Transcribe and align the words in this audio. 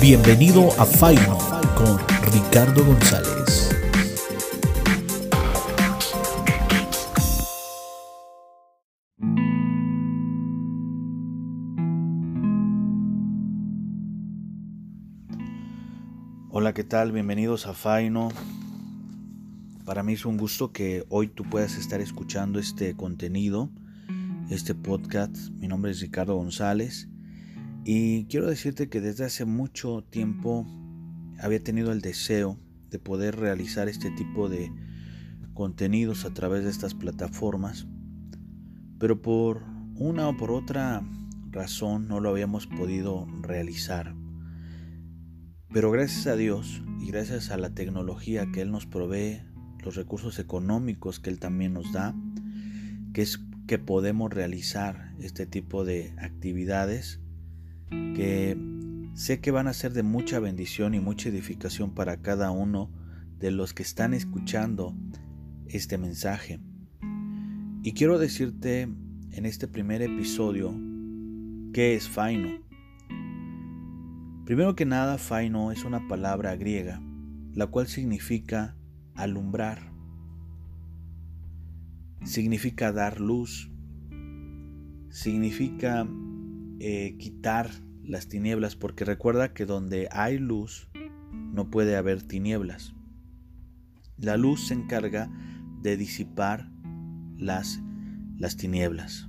Bienvenido 0.00 0.68
a 0.78 0.86
Faino 0.86 1.36
con 1.76 1.98
Ricardo 2.32 2.84
González. 2.84 3.68
Hola, 16.50 16.72
¿qué 16.74 16.84
tal? 16.84 17.10
Bienvenidos 17.10 17.66
a 17.66 17.74
Faino. 17.74 18.28
Para 19.84 20.04
mí 20.04 20.12
es 20.12 20.24
un 20.24 20.36
gusto 20.36 20.70
que 20.70 21.04
hoy 21.08 21.26
tú 21.26 21.42
puedas 21.42 21.76
estar 21.76 22.00
escuchando 22.00 22.60
este 22.60 22.94
contenido, 22.94 23.68
este 24.48 24.76
podcast. 24.76 25.50
Mi 25.58 25.66
nombre 25.66 25.90
es 25.90 26.00
Ricardo 26.00 26.36
González 26.36 27.08
y 27.84 28.26
quiero 28.26 28.46
decirte 28.46 28.88
que 28.88 29.00
desde 29.00 29.24
hace 29.24 29.44
mucho 29.44 30.02
tiempo 30.02 30.66
había 31.40 31.62
tenido 31.62 31.92
el 31.92 32.00
deseo 32.00 32.58
de 32.90 32.98
poder 32.98 33.36
realizar 33.36 33.88
este 33.88 34.10
tipo 34.10 34.48
de 34.48 34.70
contenidos 35.54 36.24
a 36.24 36.32
través 36.34 36.64
de 36.64 36.70
estas 36.70 36.94
plataformas, 36.94 37.86
pero 38.98 39.22
por 39.22 39.64
una 39.96 40.28
o 40.28 40.36
por 40.36 40.50
otra 40.50 41.02
razón 41.50 42.08
no 42.08 42.20
lo 42.20 42.30
habíamos 42.30 42.66
podido 42.66 43.26
realizar. 43.42 44.14
Pero 45.72 45.90
gracias 45.90 46.26
a 46.26 46.36
Dios 46.36 46.82
y 47.00 47.08
gracias 47.08 47.50
a 47.50 47.58
la 47.58 47.74
tecnología 47.74 48.46
que 48.52 48.62
Él 48.62 48.70
nos 48.70 48.86
provee, 48.86 49.42
los 49.84 49.96
recursos 49.96 50.38
económicos 50.38 51.20
que 51.20 51.30
Él 51.30 51.38
también 51.38 51.74
nos 51.74 51.92
da, 51.92 52.14
que 53.12 53.22
es 53.22 53.40
que 53.66 53.78
podemos 53.78 54.32
realizar 54.32 55.12
este 55.20 55.44
tipo 55.44 55.84
de 55.84 56.14
actividades, 56.18 57.20
que 57.90 58.56
sé 59.14 59.40
que 59.40 59.50
van 59.50 59.66
a 59.66 59.72
ser 59.72 59.92
de 59.92 60.02
mucha 60.02 60.40
bendición 60.40 60.94
y 60.94 61.00
mucha 61.00 61.28
edificación 61.28 61.94
para 61.94 62.20
cada 62.20 62.50
uno 62.50 62.90
de 63.38 63.50
los 63.50 63.74
que 63.74 63.82
están 63.82 64.14
escuchando 64.14 64.96
este 65.66 65.98
mensaje. 65.98 66.60
Y 67.82 67.92
quiero 67.92 68.18
decirte 68.18 68.82
en 68.82 69.46
este 69.46 69.68
primer 69.68 70.02
episodio 70.02 70.74
qué 71.72 71.94
es 71.94 72.08
Faino. 72.08 72.60
Primero 74.44 74.74
que 74.74 74.86
nada, 74.86 75.18
Faino 75.18 75.72
es 75.72 75.84
una 75.84 76.08
palabra 76.08 76.56
griega, 76.56 77.00
la 77.52 77.66
cual 77.66 77.86
significa 77.86 78.76
alumbrar, 79.14 79.92
significa 82.24 82.92
dar 82.92 83.20
luz, 83.20 83.70
significa 85.10 86.06
eh, 86.80 87.16
quitar 87.18 87.70
las 88.02 88.28
tinieblas, 88.28 88.76
porque 88.76 89.04
recuerda 89.04 89.52
que 89.52 89.66
donde 89.66 90.08
hay 90.12 90.38
luz 90.38 90.88
no 91.32 91.70
puede 91.70 91.96
haber 91.96 92.22
tinieblas. 92.22 92.94
La 94.16 94.36
luz 94.36 94.68
se 94.68 94.74
encarga 94.74 95.30
de 95.82 95.96
disipar 95.96 96.70
las, 97.36 97.80
las 98.36 98.56
tinieblas. 98.56 99.28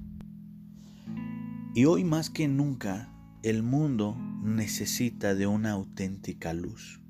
Y 1.75 1.85
hoy 1.85 2.03
más 2.03 2.29
que 2.29 2.47
nunca 2.47 3.13
el 3.43 3.63
mundo 3.63 4.17
necesita 4.43 5.35
de 5.35 5.47
una 5.47 5.71
auténtica 5.71 6.53
luz. 6.53 7.01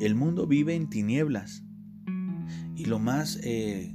El 0.00 0.14
mundo 0.14 0.46
vive 0.46 0.74
en 0.74 0.88
tinieblas. 0.88 1.64
Y 2.76 2.86
lo 2.86 2.98
más, 2.98 3.38
eh, 3.42 3.94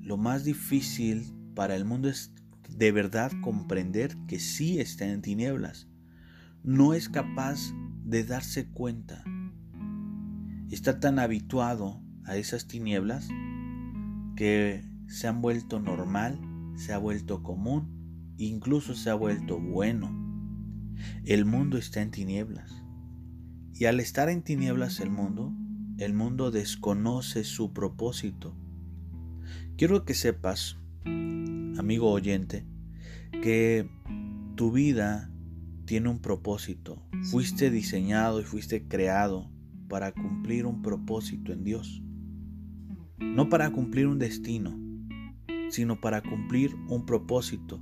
lo 0.00 0.16
más 0.16 0.44
difícil 0.44 1.32
para 1.54 1.76
el 1.76 1.84
mundo 1.84 2.08
es 2.08 2.34
de 2.76 2.92
verdad 2.92 3.32
comprender 3.42 4.16
que 4.26 4.38
sí 4.38 4.78
está 4.80 5.06
en 5.06 5.22
tinieblas. 5.22 5.88
No 6.62 6.94
es 6.94 7.08
capaz 7.08 7.72
de 8.04 8.24
darse 8.24 8.68
cuenta. 8.68 9.24
Está 10.70 11.00
tan 11.00 11.18
habituado 11.18 12.02
a 12.24 12.36
esas 12.36 12.66
tinieblas 12.66 13.28
que 14.36 14.84
se 15.06 15.28
han 15.28 15.40
vuelto 15.40 15.80
normal, 15.80 16.38
se 16.76 16.92
ha 16.92 16.98
vuelto 16.98 17.42
común, 17.42 18.34
incluso 18.36 18.94
se 18.94 19.10
ha 19.10 19.14
vuelto 19.14 19.58
bueno. 19.58 20.10
El 21.24 21.44
mundo 21.44 21.78
está 21.78 22.02
en 22.02 22.10
tinieblas. 22.10 22.82
Y 23.72 23.84
al 23.86 24.00
estar 24.00 24.28
en 24.28 24.42
tinieblas 24.42 25.00
el 25.00 25.10
mundo, 25.10 25.54
el 25.98 26.12
mundo 26.14 26.50
desconoce 26.50 27.44
su 27.44 27.72
propósito. 27.72 28.54
Quiero 29.76 30.04
que 30.04 30.14
sepas 30.14 30.78
amigo 31.78 32.10
oyente, 32.10 32.66
que 33.42 33.88
tu 34.56 34.72
vida 34.72 35.30
tiene 35.84 36.08
un 36.08 36.20
propósito. 36.20 37.02
Fuiste 37.30 37.70
diseñado 37.70 38.40
y 38.40 38.44
fuiste 38.44 38.86
creado 38.86 39.50
para 39.88 40.12
cumplir 40.12 40.66
un 40.66 40.82
propósito 40.82 41.52
en 41.52 41.64
Dios. 41.64 42.02
No 43.18 43.48
para 43.48 43.70
cumplir 43.70 44.06
un 44.06 44.18
destino, 44.18 44.78
sino 45.70 46.00
para 46.00 46.22
cumplir 46.22 46.74
un 46.88 47.06
propósito. 47.06 47.80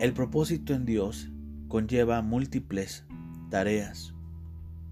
El 0.00 0.12
propósito 0.12 0.74
en 0.74 0.84
Dios 0.84 1.30
conlleva 1.68 2.20
múltiples 2.22 3.06
tareas. 3.50 4.14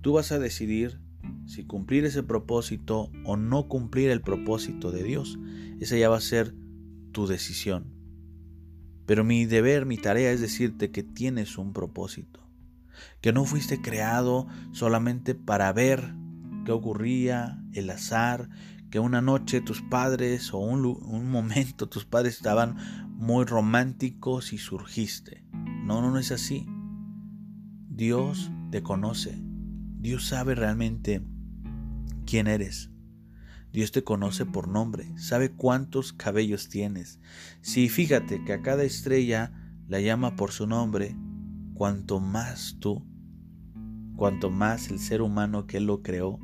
Tú 0.00 0.12
vas 0.12 0.32
a 0.32 0.38
decidir 0.38 1.00
si 1.46 1.64
cumplir 1.64 2.04
ese 2.04 2.22
propósito 2.22 3.10
o 3.24 3.36
no 3.36 3.68
cumplir 3.68 4.10
el 4.10 4.20
propósito 4.20 4.92
de 4.92 5.02
Dios. 5.02 5.38
Esa 5.80 5.96
ya 5.96 6.08
va 6.08 6.16
a 6.16 6.20
ser 6.20 6.54
tu 7.14 7.26
decisión. 7.26 7.94
Pero 9.06 9.24
mi 9.24 9.46
deber, 9.46 9.86
mi 9.86 9.96
tarea 9.96 10.30
es 10.32 10.42
decirte 10.42 10.90
que 10.90 11.02
tienes 11.02 11.56
un 11.56 11.72
propósito, 11.72 12.46
que 13.22 13.32
no 13.32 13.46
fuiste 13.46 13.80
creado 13.80 14.46
solamente 14.72 15.34
para 15.34 15.72
ver 15.72 16.14
qué 16.66 16.72
ocurría, 16.72 17.62
el 17.72 17.88
azar, 17.88 18.50
que 18.90 18.98
una 18.98 19.22
noche 19.22 19.62
tus 19.62 19.80
padres 19.80 20.52
o 20.52 20.58
un, 20.58 20.84
un 20.84 21.30
momento 21.30 21.88
tus 21.88 22.04
padres 22.04 22.36
estaban 22.36 22.76
muy 23.08 23.46
románticos 23.46 24.52
y 24.52 24.58
surgiste. 24.58 25.44
No, 25.52 26.02
no, 26.02 26.10
no 26.10 26.18
es 26.18 26.32
así. 26.32 26.66
Dios 27.88 28.50
te 28.70 28.82
conoce. 28.82 29.40
Dios 29.98 30.26
sabe 30.26 30.54
realmente 30.54 31.22
quién 32.26 32.46
eres. 32.46 32.90
Dios 33.74 33.90
te 33.90 34.04
conoce 34.04 34.46
por 34.46 34.68
nombre, 34.68 35.18
sabe 35.18 35.50
cuántos 35.50 36.12
cabellos 36.12 36.68
tienes. 36.68 37.18
Si 37.60 37.88
fíjate 37.88 38.44
que 38.44 38.52
a 38.52 38.62
cada 38.62 38.84
estrella 38.84 39.52
la 39.88 40.00
llama 40.00 40.36
por 40.36 40.52
su 40.52 40.68
nombre, 40.68 41.16
cuanto 41.74 42.20
más 42.20 42.76
tú, 42.78 43.04
cuanto 44.14 44.48
más 44.48 44.90
el 44.90 45.00
ser 45.00 45.22
humano 45.22 45.66
que 45.66 45.78
Él 45.78 45.86
lo 45.86 46.02
creó 46.02 46.38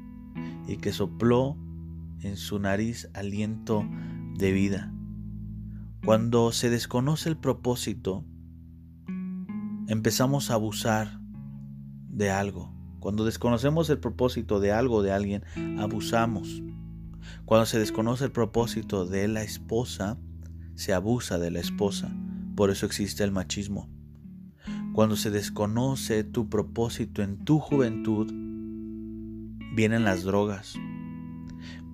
y 0.66 0.78
que 0.78 0.92
sopló 0.92 1.56
en 2.20 2.36
su 2.36 2.58
nariz 2.58 3.08
aliento 3.14 3.88
de 4.36 4.50
vida. 4.50 4.92
Cuando 6.04 6.50
se 6.50 6.68
desconoce 6.68 7.28
el 7.28 7.36
propósito, 7.36 8.24
empezamos 9.86 10.50
a 10.50 10.54
abusar 10.54 11.20
de 12.08 12.32
algo. 12.32 12.74
Cuando 12.98 13.24
desconocemos 13.24 13.88
el 13.88 14.00
propósito 14.00 14.58
de 14.58 14.72
algo 14.72 15.00
de 15.04 15.12
alguien, 15.12 15.44
abusamos. 15.78 16.60
Cuando 17.44 17.66
se 17.66 17.78
desconoce 17.78 18.24
el 18.24 18.32
propósito 18.32 19.06
de 19.06 19.28
la 19.28 19.42
esposa, 19.42 20.18
se 20.74 20.92
abusa 20.92 21.38
de 21.38 21.50
la 21.50 21.60
esposa. 21.60 22.10
Por 22.56 22.70
eso 22.70 22.86
existe 22.86 23.24
el 23.24 23.32
machismo. 23.32 23.88
Cuando 24.92 25.16
se 25.16 25.30
desconoce 25.30 26.24
tu 26.24 26.48
propósito 26.48 27.22
en 27.22 27.44
tu 27.44 27.58
juventud, 27.58 28.32
vienen 29.74 30.04
las 30.04 30.24
drogas, 30.24 30.74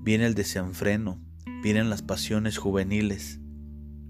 viene 0.02 0.26
el 0.26 0.34
desenfreno, 0.34 1.20
vienen 1.62 1.90
las 1.90 2.02
pasiones 2.02 2.58
juveniles, 2.58 3.40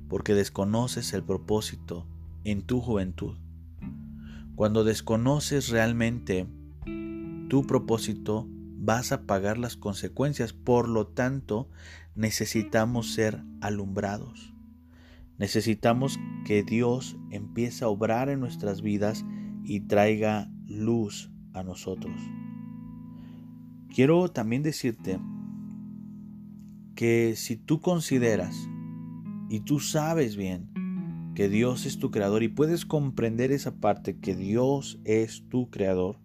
porque 0.09 0.35
desconoces 0.35 1.13
el 1.15 1.25
propósito 1.25 2.07
en 2.45 2.63
tu 2.63 2.81
juventud. 2.81 3.37
Cuando 4.55 4.85
desconoces 4.85 5.69
realmente 5.69 6.47
tu 7.49 7.67
propósito, 7.67 8.49
vas 8.87 9.11
a 9.11 9.23
pagar 9.23 9.59
las 9.59 9.77
consecuencias. 9.77 10.53
Por 10.53 10.89
lo 10.89 11.09
tanto, 11.09 11.69
necesitamos 12.15 13.13
ser 13.13 13.43
alumbrados. 13.61 14.55
Necesitamos 15.39 16.19
que 16.47 16.63
Dios 16.63 17.19
empiece 17.31 17.85
a 17.85 17.89
obrar 17.89 18.31
en 18.31 18.41
nuestras 18.41 18.81
vidas 18.81 19.25
y 19.65 19.81
traiga 19.81 20.49
luz 20.67 21.31
a 21.53 21.65
nosotros. 21.65 22.15
Quiero 23.93 24.29
también 24.31 24.63
decirte 24.63 25.19
que 26.95 27.35
si 27.37 27.57
tú 27.57 27.81
consideras 27.81 28.57
y 29.51 29.61
tú 29.61 29.81
sabes 29.81 30.37
bien 30.37 30.71
que 31.35 31.49
Dios 31.49 31.87
es 31.87 31.99
tu 31.99 32.13
creador 32.13 32.45
y 32.45 32.49
puedes 32.49 32.87
comprender 32.87 33.51
esa 33.51 33.75
parte 33.75 34.19
que 34.19 34.37
Dios 34.37 35.01
es 35.05 35.45
tu 35.49 35.71
creador, 35.71 36.21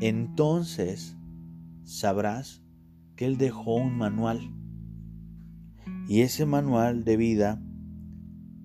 entonces 0.00 1.16
sabrás 1.84 2.62
que 3.16 3.26
Él 3.26 3.38
dejó 3.38 3.76
un 3.76 3.96
manual. 3.96 4.50
Y 6.08 6.22
ese 6.22 6.46
manual 6.46 7.04
de 7.04 7.16
vida 7.16 7.62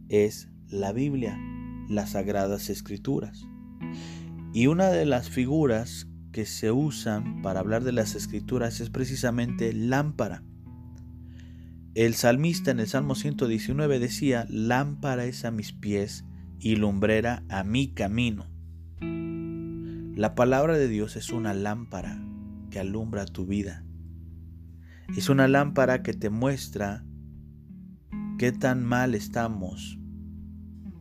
es 0.09 0.49
la 0.67 0.91
Biblia, 0.91 1.39
las 1.87 2.11
sagradas 2.11 2.69
escrituras. 2.69 3.47
Y 4.53 4.67
una 4.67 4.89
de 4.89 5.05
las 5.05 5.29
figuras 5.29 6.07
que 6.31 6.45
se 6.45 6.71
usan 6.71 7.41
para 7.41 7.59
hablar 7.59 7.83
de 7.83 7.91
las 7.91 8.15
escrituras 8.15 8.79
es 8.81 8.89
precisamente 8.89 9.73
lámpara. 9.73 10.43
El 11.95 12.13
salmista 12.13 12.71
en 12.71 12.79
el 12.79 12.87
Salmo 12.87 13.15
119 13.15 13.99
decía, 13.99 14.45
lámpara 14.49 15.25
es 15.25 15.43
a 15.45 15.51
mis 15.51 15.73
pies 15.73 16.23
y 16.59 16.75
lumbrera 16.75 17.43
a 17.49 17.63
mi 17.63 17.93
camino. 17.93 18.47
La 19.01 20.35
palabra 20.35 20.77
de 20.77 20.87
Dios 20.87 21.15
es 21.15 21.29
una 21.29 21.53
lámpara 21.53 22.28
que 22.69 22.79
alumbra 22.79 23.25
tu 23.25 23.45
vida. 23.45 23.83
Es 25.15 25.29
una 25.29 25.47
lámpara 25.47 26.03
que 26.03 26.13
te 26.13 26.29
muestra 26.29 27.05
qué 28.37 28.51
tan 28.51 28.85
mal 28.85 29.15
estamos 29.15 29.99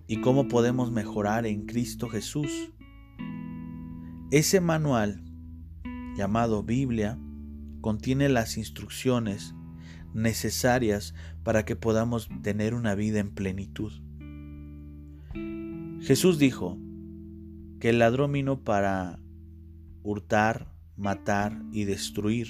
y 0.06 0.20
cómo 0.20 0.49
podemos 0.49 0.91
mejorar 0.91 1.47
en 1.47 1.67
Cristo 1.67 2.09
Jesús. 2.09 2.73
Ese 4.31 4.61
manual, 4.61 5.23
llamado 6.17 6.62
Biblia, 6.62 7.19
contiene 7.81 8.29
las 8.29 8.56
instrucciones 8.56 9.55
necesarias 10.14 11.14
para 11.43 11.64
que 11.64 11.76
podamos 11.76 12.29
tener 12.43 12.75
una 12.75 12.94
vida 12.94 13.21
en 13.21 13.31
plenitud. 13.31 13.93
Jesús 16.00 16.38
dijo 16.38 16.79
que 17.81 17.91
el 17.91 17.99
ladrón 17.99 18.32
vino 18.32 18.64
para 18.64 19.21
hurtar, 20.03 20.73
matar 20.99 21.62
y 21.73 21.85
destruir, 21.85 22.49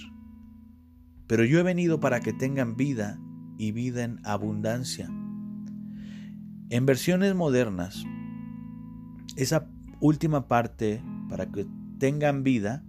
pero 1.27 1.45
yo 1.45 1.61
he 1.61 1.63
venido 1.63 2.01
para 2.01 2.21
que 2.21 2.33
tengan 2.33 2.77
vida 2.77 3.21
y 3.59 3.73
vida 3.73 4.03
en 4.03 4.19
abundancia. 4.25 5.09
En 6.71 6.87
versiones 6.87 7.35
modernas, 7.35 8.05
esa 9.37 9.71
última 10.01 10.49
parte, 10.49 11.03
para 11.29 11.51
que 11.51 11.67
tengan 11.99 12.43
vida 12.43 12.85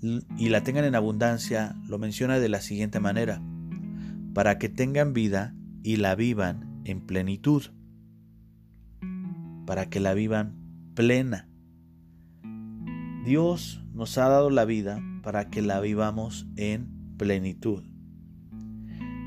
y 0.00 0.48
la 0.48 0.62
tengan 0.62 0.84
en 0.84 0.94
abundancia, 0.94 1.74
lo 1.88 1.98
menciona 1.98 2.38
de 2.38 2.48
la 2.48 2.60
siguiente 2.60 3.00
manera, 3.00 3.42
para 4.34 4.58
que 4.58 4.68
tengan 4.68 5.12
vida 5.12 5.54
y 5.82 5.96
la 5.96 6.14
vivan 6.14 6.82
en 6.84 7.00
plenitud, 7.00 7.62
para 9.66 9.88
que 9.88 10.00
la 10.00 10.14
vivan 10.14 10.54
plena. 10.94 11.48
Dios 13.24 13.84
nos 13.98 14.16
ha 14.16 14.28
dado 14.28 14.48
la 14.48 14.64
vida 14.64 15.02
para 15.24 15.50
que 15.50 15.60
la 15.60 15.80
vivamos 15.80 16.46
en 16.54 17.16
plenitud. 17.16 17.82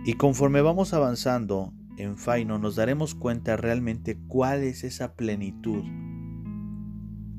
Y 0.05 0.13
conforme 0.13 0.61
vamos 0.61 0.93
avanzando 0.93 1.73
en 1.97 2.17
Faino 2.17 2.57
nos 2.57 2.77
daremos 2.77 3.13
cuenta 3.13 3.57
realmente 3.57 4.17
cuál 4.29 4.63
es 4.63 4.85
esa 4.85 5.17
plenitud 5.17 5.83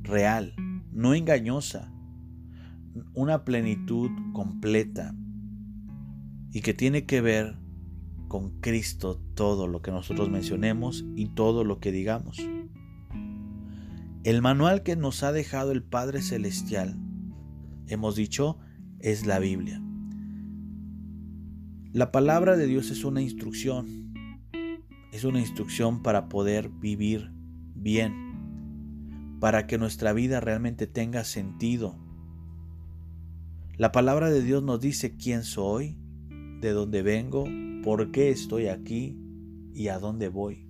real, 0.03 0.55
no 0.91 1.15
engañosa, 1.15 1.91
una 3.15 3.45
plenitud 3.45 4.11
completa 4.35 5.15
y 6.53 6.61
que 6.61 6.75
tiene 6.75 7.07
que 7.07 7.23
ver 7.23 7.57
con 8.29 8.61
Cristo 8.61 9.23
todo 9.35 9.69
lo 9.69 9.81
que 9.81 9.91
nosotros 9.91 10.29
mencionemos 10.29 11.07
y 11.17 11.31
todo 11.31 11.65
lo 11.65 11.81
que 11.81 11.93
digamos. 11.93 12.37
El 14.23 14.43
manual 14.43 14.83
que 14.83 14.97
nos 14.97 15.23
ha 15.23 15.33
dejado 15.33 15.73
el 15.73 15.83
Padre 15.83 16.21
Celestial, 16.21 16.99
hemos 17.87 18.17
dicho, 18.17 18.59
es 19.01 19.27
la 19.27 19.39
Biblia. 19.39 19.83
La 21.93 22.11
palabra 22.11 22.57
de 22.57 22.67
Dios 22.67 22.91
es 22.91 23.05
una 23.05 23.21
instrucción, 23.21 24.15
es 25.13 25.25
una 25.25 25.41
instrucción 25.41 26.03
para 26.03 26.29
poder 26.29 26.71
vivir 26.71 27.31
bien, 27.75 29.39
para 29.41 29.67
que 29.67 29.77
nuestra 29.77 30.13
vida 30.13 30.41
realmente 30.41 30.87
tenga 30.87 31.25
sentido. 31.25 31.99
La 33.77 33.93
palabra 33.93 34.31
de 34.31 34.43
Dios 34.43 34.63
nos 34.63 34.81
dice 34.81 35.17
quién 35.17 35.43
soy, 35.43 35.99
de 36.61 36.71
dónde 36.71 37.03
vengo, 37.03 37.45
por 37.83 38.11
qué 38.11 38.31
estoy 38.31 38.69
aquí 38.69 39.19
y 39.75 39.89
a 39.89 39.99
dónde 39.99 40.29
voy. 40.29 40.69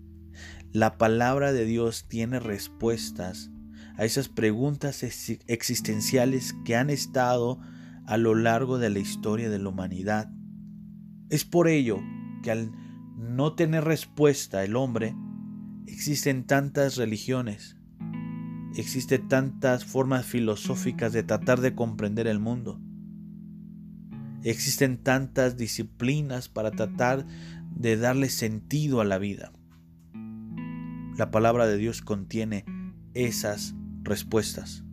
La 0.73 0.97
palabra 0.97 1.53
de 1.53 1.67
Dios 1.67 2.08
tiene 2.08 2.41
respuestas 2.41 3.50
a 3.97 4.05
esas 4.05 4.29
preguntas 4.29 5.03
existenciales 5.03 6.55
que 6.65 6.77
han 6.77 6.91
estado 6.91 7.61
a 8.06 8.17
lo 8.17 8.35
largo 8.35 8.79
de 8.79 8.91
la 8.91 8.99
historia 8.99 9.50
de 9.50 9.59
la 9.59 9.69
humanidad. 9.69 10.31
Es 11.31 11.44
por 11.44 11.69
ello 11.69 12.00
que 12.43 12.50
al 12.50 12.73
no 13.17 13.55
tener 13.55 13.85
respuesta 13.85 14.65
el 14.65 14.77
hombre, 14.77 15.15
existen 15.87 16.44
tantas 16.44 16.97
religiones, 16.97 17.77
existen 18.77 19.29
tantas 19.29 19.85
formas 19.85 20.27
filosóficas 20.27 21.12
de 21.12 21.23
tratar 21.23 21.61
de 21.61 21.75
comprender 21.75 22.27
el 22.27 22.39
mundo. 22.39 22.81
Existen 24.43 24.99
tantas 24.99 25.56
disciplinas 25.56 26.49
para 26.49 26.73
tratar 26.73 27.27
de 27.77 27.97
darle 27.97 28.29
sentido 28.29 29.00
a 29.00 29.05
la 29.05 29.19
vida. 29.19 29.53
La 31.17 31.31
palabra 31.31 31.67
de 31.67 31.77
Dios 31.77 32.03
contiene 32.03 32.65
esas 33.15 33.75
respuestas 34.02 34.84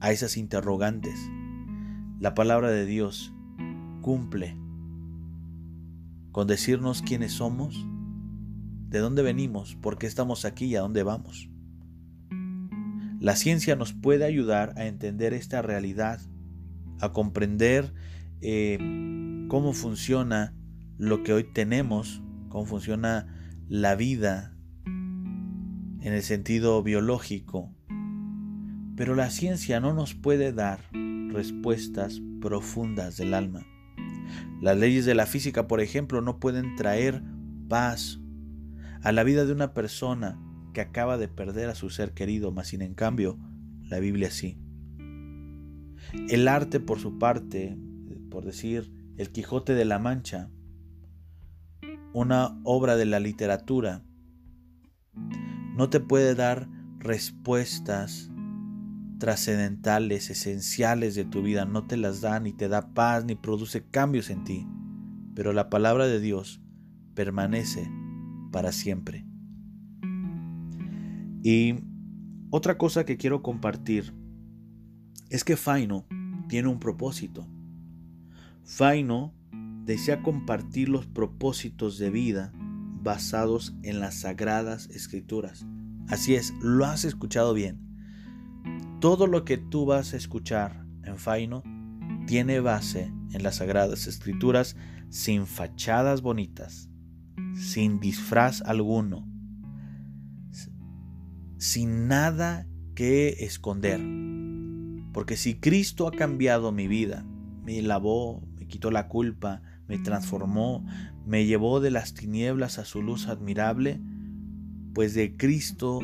a 0.00 0.12
esas 0.12 0.36
interrogantes. 0.36 1.18
La 2.20 2.34
palabra 2.34 2.70
de 2.70 2.86
Dios 2.86 3.32
cumple 4.02 4.56
con 6.32 6.46
decirnos 6.46 7.02
quiénes 7.02 7.32
somos, 7.32 7.86
de 8.88 8.98
dónde 8.98 9.22
venimos, 9.22 9.76
por 9.76 9.98
qué 9.98 10.06
estamos 10.06 10.44
aquí 10.44 10.66
y 10.66 10.76
a 10.76 10.80
dónde 10.80 11.02
vamos. 11.02 11.48
La 13.20 13.36
ciencia 13.36 13.76
nos 13.76 13.92
puede 13.92 14.24
ayudar 14.24 14.74
a 14.76 14.86
entender 14.86 15.32
esta 15.32 15.62
realidad, 15.62 16.20
a 17.00 17.12
comprender 17.12 17.94
eh, 18.40 18.78
cómo 19.48 19.72
funciona 19.72 20.54
lo 20.98 21.22
que 21.22 21.32
hoy 21.32 21.44
tenemos, 21.44 22.22
cómo 22.48 22.66
funciona 22.66 23.26
la 23.68 23.94
vida 23.94 24.54
en 24.84 26.12
el 26.12 26.22
sentido 26.22 26.82
biológico. 26.82 27.74
Pero 28.96 29.14
la 29.14 29.30
ciencia 29.30 29.80
no 29.80 29.92
nos 29.92 30.14
puede 30.14 30.52
dar 30.52 30.80
respuestas 31.28 32.20
profundas 32.40 33.16
del 33.16 33.34
alma. 33.34 33.66
Las 34.60 34.78
leyes 34.78 35.04
de 35.04 35.14
la 35.14 35.26
física, 35.26 35.66
por 35.66 35.80
ejemplo, 35.80 36.20
no 36.20 36.38
pueden 36.38 36.76
traer 36.76 37.22
paz 37.68 38.20
a 39.02 39.12
la 39.12 39.24
vida 39.24 39.44
de 39.44 39.52
una 39.52 39.74
persona 39.74 40.40
que 40.72 40.80
acaba 40.80 41.18
de 41.18 41.28
perder 41.28 41.68
a 41.68 41.74
su 41.74 41.90
ser 41.90 42.12
querido, 42.14 42.52
mas 42.52 42.68
sin 42.68 42.82
en 42.82 42.94
cambio 42.94 43.38
la 43.82 43.98
Biblia 43.98 44.30
sí. 44.30 44.58
El 46.28 46.48
arte, 46.48 46.80
por 46.80 47.00
su 47.00 47.18
parte, 47.18 47.78
por 48.30 48.44
decir, 48.44 48.92
El 49.16 49.30
Quijote 49.30 49.74
de 49.74 49.84
la 49.84 49.98
Mancha, 49.98 50.50
una 52.12 52.60
obra 52.64 52.96
de 52.96 53.06
la 53.06 53.20
literatura, 53.20 54.04
no 55.76 55.90
te 55.90 56.00
puede 56.00 56.34
dar 56.34 56.68
respuestas 56.98 58.30
trascendentales, 59.24 60.28
esenciales 60.28 61.14
de 61.14 61.24
tu 61.24 61.40
vida, 61.40 61.64
no 61.64 61.86
te 61.86 61.96
las 61.96 62.20
da, 62.20 62.40
ni 62.40 62.52
te 62.52 62.68
da 62.68 62.92
paz, 62.92 63.24
ni 63.24 63.34
produce 63.34 63.82
cambios 63.82 64.28
en 64.28 64.44
ti. 64.44 64.66
Pero 65.34 65.54
la 65.54 65.70
palabra 65.70 66.06
de 66.06 66.20
Dios 66.20 66.60
permanece 67.14 67.90
para 68.52 68.70
siempre. 68.70 69.24
Y 71.42 71.76
otra 72.50 72.76
cosa 72.76 73.06
que 73.06 73.16
quiero 73.16 73.40
compartir 73.40 74.12
es 75.30 75.42
que 75.42 75.56
Faino 75.56 76.04
tiene 76.50 76.68
un 76.68 76.78
propósito. 76.78 77.48
Faino 78.62 79.32
desea 79.86 80.22
compartir 80.22 80.90
los 80.90 81.06
propósitos 81.06 81.96
de 81.96 82.10
vida 82.10 82.52
basados 83.02 83.74
en 83.82 84.00
las 84.00 84.16
sagradas 84.16 84.90
escrituras. 84.90 85.64
Así 86.08 86.34
es, 86.34 86.52
lo 86.60 86.84
has 86.84 87.06
escuchado 87.06 87.54
bien. 87.54 87.93
Todo 89.04 89.26
lo 89.26 89.44
que 89.44 89.58
tú 89.58 89.84
vas 89.84 90.14
a 90.14 90.16
escuchar 90.16 90.82
en 91.02 91.18
Faino 91.18 91.62
tiene 92.26 92.60
base 92.60 93.12
en 93.34 93.42
las 93.42 93.56
Sagradas 93.56 94.06
Escrituras 94.06 94.76
sin 95.10 95.46
fachadas 95.46 96.22
bonitas, 96.22 96.88
sin 97.54 98.00
disfraz 98.00 98.62
alguno, 98.62 99.28
sin 101.58 102.08
nada 102.08 102.66
que 102.94 103.44
esconder. 103.44 104.00
Porque 105.12 105.36
si 105.36 105.56
Cristo 105.56 106.08
ha 106.08 106.10
cambiado 106.10 106.72
mi 106.72 106.88
vida, 106.88 107.26
me 107.62 107.82
lavó, 107.82 108.48
me 108.56 108.66
quitó 108.66 108.90
la 108.90 109.08
culpa, 109.08 109.60
me 109.86 109.98
transformó, 109.98 110.82
me 111.26 111.44
llevó 111.44 111.80
de 111.80 111.90
las 111.90 112.14
tinieblas 112.14 112.78
a 112.78 112.86
su 112.86 113.02
luz 113.02 113.28
admirable, 113.28 114.00
pues 114.94 115.12
de 115.12 115.36
Cristo 115.36 116.00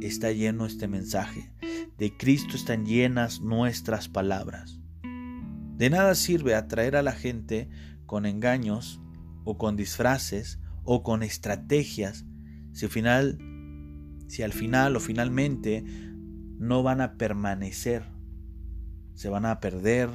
está 0.00 0.30
lleno 0.30 0.66
este 0.66 0.86
mensaje. 0.86 1.50
De 1.98 2.16
Cristo 2.16 2.54
están 2.54 2.86
llenas 2.86 3.40
nuestras 3.40 4.08
palabras. 4.08 4.80
De 5.76 5.90
nada 5.90 6.14
sirve 6.14 6.54
atraer 6.54 6.94
a 6.94 7.02
la 7.02 7.12
gente 7.12 7.68
con 8.06 8.24
engaños 8.24 9.00
o 9.44 9.58
con 9.58 9.76
disfraces 9.76 10.60
o 10.84 11.02
con 11.02 11.24
estrategias 11.24 12.24
si 12.72 12.84
al 12.84 12.90
final, 12.92 13.38
si 14.28 14.42
al 14.44 14.52
final 14.52 14.94
o 14.94 15.00
finalmente 15.00 15.82
no 16.58 16.84
van 16.84 17.00
a 17.00 17.14
permanecer, 17.14 18.04
se 19.14 19.28
van 19.28 19.44
a 19.44 19.58
perder, 19.58 20.08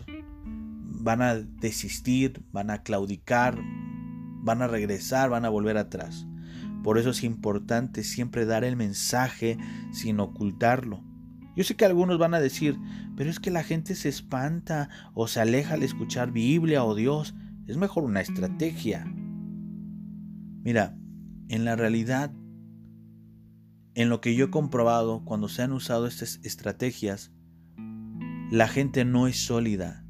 van 0.86 1.22
a 1.22 1.36
desistir, 1.36 2.46
van 2.54 2.70
a 2.70 2.84
claudicar, 2.84 3.60
van 4.42 4.62
a 4.62 4.68
regresar, 4.68 5.30
van 5.30 5.44
a 5.44 5.50
volver 5.50 5.76
atrás. 5.76 6.26
Por 6.82 6.98
eso 6.98 7.10
es 7.10 7.24
importante 7.24 8.04
siempre 8.04 8.46
dar 8.46 8.64
el 8.64 8.78
mensaje 8.78 9.58
sin 9.92 10.22
ocultarlo. 10.22 11.04
Yo 11.56 11.64
sé 11.64 11.76
que 11.76 11.86
algunos 11.86 12.18
van 12.18 12.34
a 12.34 12.40
decir, 12.40 12.80
pero 13.16 13.30
es 13.30 13.40
que 13.40 13.52
la 13.52 13.64
gente 13.64 13.96
se 13.96 14.10
espanta 14.10 14.90
o 15.14 15.28
se 15.28 15.40
aleja 15.40 15.76
al 15.76 15.84
escuchar 15.84 16.32
Biblia 16.32 16.84
o 16.84 16.96
Dios. 16.96 17.36
Es 17.68 17.78
mejor 17.78 18.04
una 18.04 18.22
estrategia. 18.22 19.06
Mira, 20.64 20.98
en 21.50 21.66
la 21.66 21.76
realidad, 21.76 22.32
en 23.96 24.10
lo 24.10 24.22
que 24.22 24.36
yo 24.36 24.46
he 24.46 24.50
comprobado 24.50 25.24
cuando 25.24 25.48
se 25.48 25.62
han 25.62 25.74
usado 25.74 26.08
estas 26.08 26.40
estrategias, 26.44 27.32
la 28.50 28.68
gente 28.68 29.06
no 29.06 29.28
es 29.28 29.46
sólida, 29.46 30.06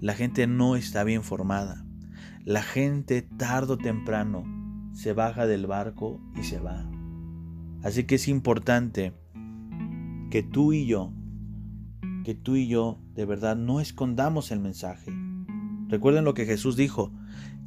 la 0.00 0.14
gente 0.14 0.46
no 0.46 0.76
está 0.76 1.04
bien 1.04 1.22
formada. 1.22 1.84
La 2.44 2.62
gente 2.62 3.22
tarde 3.22 3.74
o 3.74 3.78
temprano 3.78 4.44
se 4.94 5.12
baja 5.12 5.46
del 5.46 5.66
barco 5.66 6.20
y 6.34 6.44
se 6.44 6.58
va. 6.58 6.88
Así 7.82 8.04
que 8.04 8.14
es 8.14 8.26
importante 8.26 9.12
que 10.30 10.42
tú 10.42 10.72
y 10.72 10.86
yo, 10.86 11.12
que 12.24 12.34
tú 12.34 12.56
y 12.56 12.68
yo 12.68 12.98
de 13.14 13.24
verdad 13.24 13.56
no 13.56 13.80
escondamos 13.80 14.50
el 14.50 14.60
mensaje. 14.60 15.12
Recuerden 15.88 16.24
lo 16.24 16.34
que 16.34 16.46
Jesús 16.46 16.76
dijo, 16.76 17.12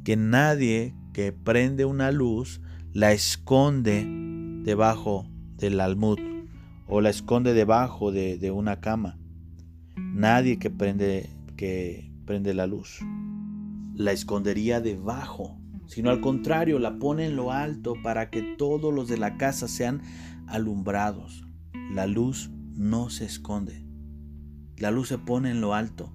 que 0.04 0.16
nadie 0.16 0.94
que 1.12 1.32
prende 1.32 1.84
una 1.84 2.10
luz 2.10 2.60
la 2.92 3.12
esconde 3.12 4.06
debajo 4.64 5.26
del 5.56 5.80
almud 5.80 6.18
o 6.86 7.00
la 7.00 7.10
esconde 7.10 7.54
debajo 7.54 8.12
de, 8.12 8.50
una 8.50 8.80
cama. 8.80 9.18
Nadie 9.96 10.58
que 10.58 10.70
prende, 10.70 11.30
que 11.56 12.10
prende 12.26 12.54
la 12.54 12.66
luz 12.66 13.00
la 13.94 14.12
escondería 14.12 14.80
debajo, 14.80 15.58
sino 15.86 16.10
al 16.10 16.20
contrario 16.20 16.78
la 16.78 16.98
pone 16.98 17.26
en 17.26 17.36
lo 17.36 17.52
alto 17.52 17.94
para 18.02 18.30
que 18.30 18.42
todos 18.42 18.92
los 18.92 19.08
de 19.08 19.18
la 19.18 19.36
casa 19.36 19.68
sean 19.68 20.02
alumbrados. 20.46 21.44
La 21.74 22.06
luz 22.06 22.50
no 22.74 23.10
se 23.10 23.24
esconde. 23.24 23.84
La 24.76 24.90
luz 24.90 25.08
se 25.08 25.18
pone 25.18 25.50
en 25.50 25.60
lo 25.60 25.74
alto. 25.74 26.12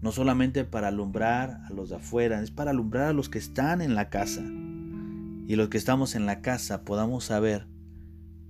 No 0.00 0.12
solamente 0.12 0.64
para 0.64 0.88
alumbrar 0.88 1.60
a 1.66 1.70
los 1.72 1.90
de 1.90 1.96
afuera, 1.96 2.42
es 2.42 2.50
para 2.50 2.70
alumbrar 2.70 3.08
a 3.08 3.12
los 3.12 3.28
que 3.28 3.38
están 3.38 3.80
en 3.80 3.94
la 3.94 4.10
casa. 4.10 4.42
Y 5.46 5.56
los 5.56 5.68
que 5.68 5.78
estamos 5.78 6.14
en 6.14 6.26
la 6.26 6.40
casa 6.40 6.84
podamos 6.84 7.24
saber 7.24 7.66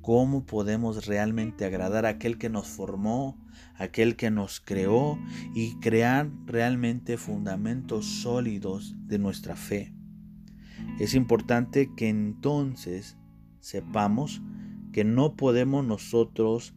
cómo 0.00 0.46
podemos 0.46 1.06
realmente 1.06 1.64
agradar 1.64 2.06
a 2.06 2.10
aquel 2.10 2.38
que 2.38 2.48
nos 2.48 2.68
formó, 2.68 3.36
aquel 3.74 4.16
que 4.16 4.30
nos 4.30 4.60
creó 4.60 5.18
y 5.54 5.74
crear 5.80 6.30
realmente 6.46 7.16
fundamentos 7.16 8.06
sólidos 8.06 8.94
de 9.06 9.18
nuestra 9.18 9.56
fe. 9.56 9.92
Es 11.00 11.14
importante 11.14 11.90
que 11.96 12.08
entonces 12.08 13.18
sepamos 13.60 14.42
que 14.96 15.04
no 15.04 15.36
podemos 15.36 15.84
nosotros 15.84 16.74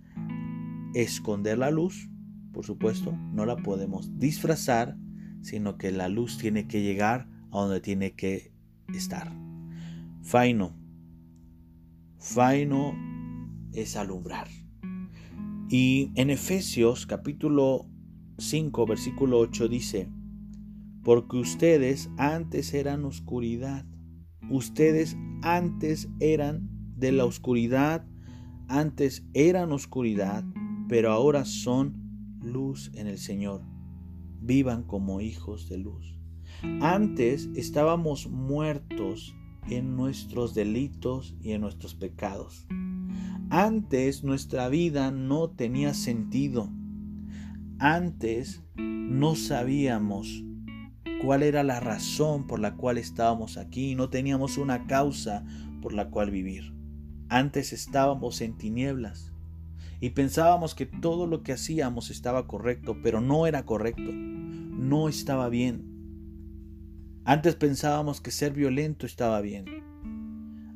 esconder 0.94 1.58
la 1.58 1.72
luz, 1.72 2.10
por 2.52 2.66
supuesto, 2.66 3.14
no 3.32 3.46
la 3.46 3.56
podemos 3.56 4.20
disfrazar, 4.20 4.98
sino 5.42 5.78
que 5.78 5.94
la 5.94 6.10
luz 6.10 6.38
tiene 6.38 6.68
que 6.68 6.82
llegar 6.82 7.30
a 7.50 7.60
donde 7.62 7.80
tiene 7.80 8.16
que 8.16 8.52
estar. 8.94 9.32
Faino. 10.22 10.76
Faino 12.18 12.94
es 13.72 13.96
alumbrar. 13.96 14.50
Y 15.70 16.12
en 16.16 16.30
Efesios 16.30 17.06
capítulo 17.06 17.88
5 18.38 18.86
versículo 18.86 19.40
8 19.40 19.70
dice, 19.70 20.12
porque 21.06 21.38
ustedes 21.38 22.10
antes 22.18 22.74
eran 22.74 23.06
oscuridad, 23.06 23.86
ustedes 24.50 25.16
antes 25.42 26.10
eran 26.20 26.79
de 27.00 27.12
la 27.12 27.26
oscuridad, 27.26 28.06
antes 28.68 29.26
eran 29.34 29.72
oscuridad, 29.72 30.44
pero 30.88 31.12
ahora 31.12 31.46
son 31.46 32.38
luz 32.42 32.92
en 32.94 33.08
el 33.08 33.18
Señor. 33.18 33.62
Vivan 34.42 34.84
como 34.84 35.22
hijos 35.22 35.70
de 35.70 35.78
luz. 35.78 36.20
Antes 36.82 37.50
estábamos 37.56 38.30
muertos 38.30 39.36
en 39.70 39.96
nuestros 39.96 40.54
delitos 40.54 41.36
y 41.42 41.52
en 41.52 41.62
nuestros 41.62 41.96
pecados. 41.96 42.68
Antes 43.50 44.24
nuestra 44.24 44.68
vida 44.70 45.12
no 45.12 45.50
tenía 45.50 45.94
sentido. 45.94 46.70
Antes 47.80 48.64
no 48.76 49.36
sabíamos 49.36 50.44
cuál 51.24 51.44
era 51.44 51.64
la 51.64 51.80
razón 51.80 52.46
por 52.46 52.60
la 52.60 52.76
cual 52.76 52.98
estábamos 52.98 53.58
aquí, 53.58 53.96
no 53.96 54.10
teníamos 54.10 54.58
una 54.58 54.86
causa 54.86 55.46
por 55.82 55.94
la 55.94 56.10
cual 56.10 56.32
vivir. 56.32 56.79
Antes 57.30 57.74
estábamos 57.74 58.42
en 58.42 58.58
tinieblas 58.58 59.32
y 60.00 60.12
pensábamos 60.12 60.76
que 60.76 60.86
todo 60.86 61.28
lo 61.28 61.44
que 61.44 61.54
hacíamos 61.54 62.10
estaba 62.10 62.48
correcto, 62.48 62.98
pero 63.04 63.22
no 63.22 63.48
era 63.48 63.66
correcto, 63.66 64.12
no 64.12 65.10
estaba 65.10 65.50
bien. 65.50 65.86
Antes 67.26 67.56
pensábamos 67.56 68.22
que 68.22 68.32
ser 68.32 68.54
violento 68.54 69.06
estaba 69.06 69.42
bien. 69.42 69.66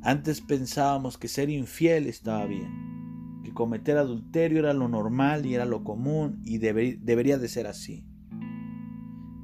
Antes 0.01 0.41
pensábamos 0.41 1.17
que 1.17 1.27
ser 1.27 1.49
infiel 1.49 2.07
estaba 2.07 2.45
bien, 2.45 3.41
que 3.43 3.53
cometer 3.53 3.97
adulterio 3.97 4.59
era 4.59 4.73
lo 4.73 4.87
normal 4.87 5.45
y 5.45 5.55
era 5.55 5.65
lo 5.65 5.83
común 5.83 6.41
y 6.43 6.59
debería 6.59 7.37
de 7.37 7.47
ser 7.47 7.67
así 7.67 8.05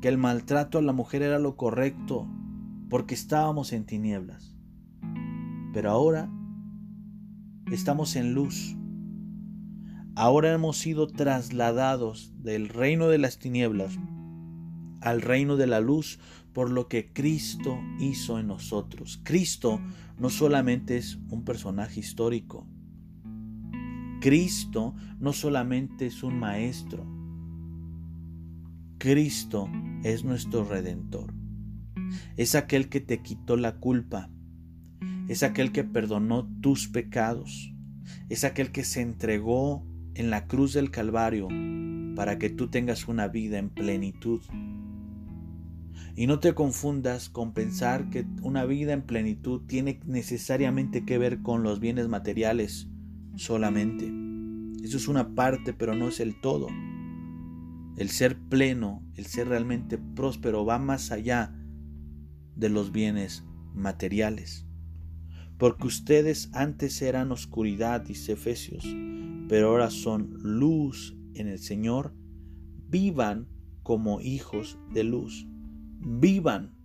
que 0.02 0.08
el 0.08 0.18
maltrato 0.18 0.78
a 0.78 0.82
la 0.82 0.94
mujer 0.94 1.22
era 1.22 1.40
lo 1.40 1.56
correcto 1.58 2.28
porque 2.90 3.14
estábamos 3.14 3.74
en 3.74 3.86
tinieblas. 3.86 4.56
Pero 5.74 5.92
ahora 5.92 6.32
estamos 7.72 8.16
en 8.16 8.34
luz. 8.34 8.76
Ahora 10.16 10.54
hemos 10.54 10.78
sido 10.78 11.08
trasladados 11.08 12.34
del 12.38 12.68
reino 12.70 13.08
de 13.08 13.18
las 13.18 13.40
tinieblas 13.40 13.98
al 15.02 15.22
reino 15.22 15.56
de 15.56 15.68
la 15.68 15.80
luz 15.80 16.20
por 16.54 16.72
lo 16.72 16.88
que 16.88 17.14
Cristo 17.14 17.80
hizo 18.00 18.40
en 18.40 18.48
nosotros. 18.48 19.22
Cristo 19.24 19.80
no 20.18 20.30
solamente 20.30 20.98
es 20.98 21.20
un 21.30 21.44
personaje 21.44 22.00
histórico. 22.00 22.68
Cristo 24.20 24.96
no 25.20 25.32
solamente 25.32 26.08
es 26.08 26.24
un 26.24 26.38
maestro. 26.40 27.06
Cristo 28.98 29.70
es 30.04 30.26
nuestro 30.26 30.66
redentor. 30.66 31.34
Es 32.36 32.56
aquel 32.56 32.90
que 32.90 33.00
te 33.00 33.22
quitó 33.22 33.56
la 33.56 33.80
culpa. 33.80 34.30
Es 35.30 35.44
aquel 35.44 35.72
que 35.72 35.84
perdonó 35.84 36.50
tus 36.60 36.88
pecados. 36.88 37.72
Es 38.30 38.44
aquel 38.44 38.72
que 38.72 38.84
se 38.84 39.02
entregó 39.02 39.86
en 40.16 40.32
la 40.32 40.48
cruz 40.48 40.74
del 40.74 40.90
Calvario 40.90 41.48
para 42.16 42.40
que 42.40 42.50
tú 42.50 42.72
tengas 42.72 43.08
una 43.08 43.28
vida 43.28 43.60
en 43.60 43.70
plenitud. 43.70 44.42
Y 46.16 46.26
no 46.26 46.40
te 46.40 46.56
confundas 46.56 47.30
con 47.30 47.54
pensar 47.54 48.10
que 48.10 48.26
una 48.42 48.66
vida 48.66 48.92
en 48.94 49.04
plenitud 49.04 49.62
tiene 49.68 50.00
necesariamente 50.04 51.06
que 51.06 51.20
ver 51.20 51.44
con 51.44 51.62
los 51.62 51.80
bienes 51.80 52.08
materiales 52.08 52.90
solamente. 53.36 54.12
Eso 54.84 54.98
es 54.98 55.08
una 55.08 55.36
parte, 55.36 55.74
pero 55.74 55.94
no 55.94 56.08
es 56.08 56.20
el 56.20 56.42
todo. 56.42 56.70
El 57.98 58.10
ser 58.10 58.36
pleno, 58.36 59.04
el 59.14 59.28
ser 59.28 59.48
realmente 59.48 60.00
próspero 60.00 60.66
va 60.66 60.80
más 60.80 61.12
allá 61.12 61.56
de 62.56 62.70
los 62.70 62.92
bienes 62.92 63.46
materiales. 63.76 64.66
Porque 65.60 65.88
ustedes 65.88 66.50
antes 66.54 67.02
eran 67.02 67.34
oscuridad, 67.34 68.00
dice 68.00 68.32
Efesios, 68.32 68.86
pero 69.50 69.68
ahora 69.68 69.90
son 69.90 70.34
luz 70.42 71.18
en 71.34 71.50
el 71.50 71.60
Señor. 71.60 72.16
Vivan 72.88 73.50
como 73.84 74.22
hijos 74.22 74.80
de 74.94 75.04
luz. 75.04 75.46
Vivan. 76.00 76.78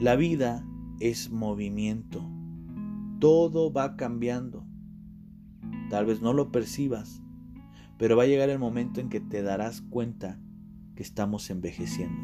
La 0.00 0.16
vida 0.16 0.66
es 1.00 1.30
movimiento. 1.30 2.26
Todo 3.20 3.70
va 3.74 3.96
cambiando. 3.96 4.66
Tal 5.90 6.06
vez 6.06 6.22
no 6.22 6.32
lo 6.32 6.50
percibas, 6.50 7.22
pero 7.98 8.16
va 8.16 8.22
a 8.22 8.26
llegar 8.26 8.48
el 8.48 8.58
momento 8.58 9.02
en 9.02 9.10
que 9.10 9.20
te 9.20 9.42
darás 9.42 9.82
cuenta 9.82 10.40
que 10.94 11.02
estamos 11.02 11.50
envejeciendo. 11.50 12.22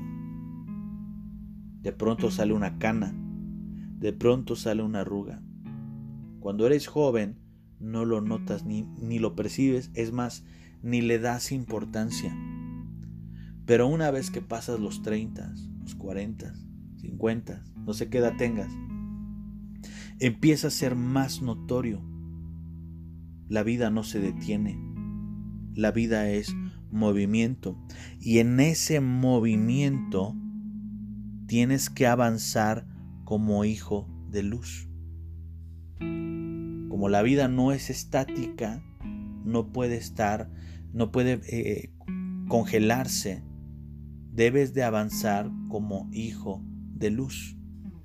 De 1.83 1.93
pronto 1.93 2.31
sale 2.31 2.55
una 2.55 2.79
cana, 2.79 3.15
de 4.05 4.13
pronto 4.13 4.55
sale 4.55 4.83
una 4.83 5.01
arruga. 5.01 5.43
Cuando 6.39 6.67
eres 6.67 6.87
joven 6.87 7.39
no 7.81 8.05
lo 8.05 8.21
notas 8.21 8.65
ni, 8.65 8.83
ni 9.01 9.19
lo 9.19 9.35
percibes, 9.35 9.91
es 9.95 10.13
más, 10.13 10.45
ni 10.83 11.01
le 11.01 11.19
das 11.19 11.51
importancia. 11.53 12.37
Pero 13.67 13.89
una 13.89 14.11
vez 14.11 14.31
que 14.31 14.43
pasas 14.43 14.79
los 14.79 15.03
30, 15.03 15.55
los 15.81 15.95
40, 15.95 16.55
50, 16.99 17.65
no 17.87 17.95
sé 17.95 18.11
qué 18.11 18.19
edad 18.19 18.37
tengas, 18.37 18.71
empieza 20.21 20.69
a 20.69 20.71
ser 20.71 20.97
más 20.97 21.43
notorio. 21.43 22.01
La 23.49 23.63
vida 23.63 23.89
no 23.89 24.03
se 24.03 24.21
detiene 24.21 24.95
la 25.75 25.91
vida 25.91 26.31
es 26.31 26.55
movimiento. 26.91 27.77
Y 28.21 28.39
en 28.39 28.61
ese 28.61 29.01
movimiento 29.01 30.35
tienes 31.47 31.91
que 31.91 32.07
avanzar 32.07 32.87
como 33.25 33.65
hijo 33.65 34.09
de 34.31 34.43
luz. 34.43 34.89
Como 35.99 37.09
la 37.09 37.23
vida 37.23 37.49
no 37.49 37.73
es 37.73 37.91
estática, 37.91 38.83
no 39.45 39.73
puede 39.73 39.97
estar, 39.97 40.51
no 40.93 41.11
puede 41.11 41.41
eh, 41.49 41.93
congelarse, 42.49 43.43
debes 44.33 44.75
de 44.75 44.85
avanzar 44.85 45.51
como 45.69 46.09
hijo 46.13 46.63
de 46.95 47.11
luz. 47.11 47.57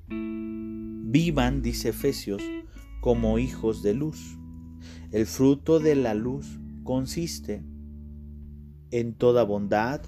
Vivan, 0.08 1.62
dice 1.62 1.90
Efesios, 1.90 2.42
como 3.02 3.40
hijos 3.40 3.82
de 3.84 3.94
luz. 3.94 4.38
El 5.12 5.26
fruto 5.26 5.80
de 5.80 5.96
la 5.96 6.14
luz 6.14 6.60
consiste 6.84 7.64
en 8.92 9.14
toda 9.16 9.44
bondad, 9.44 10.02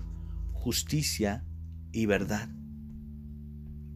justicia 0.53 1.46
y 1.91 2.06
verdad. 2.06 2.50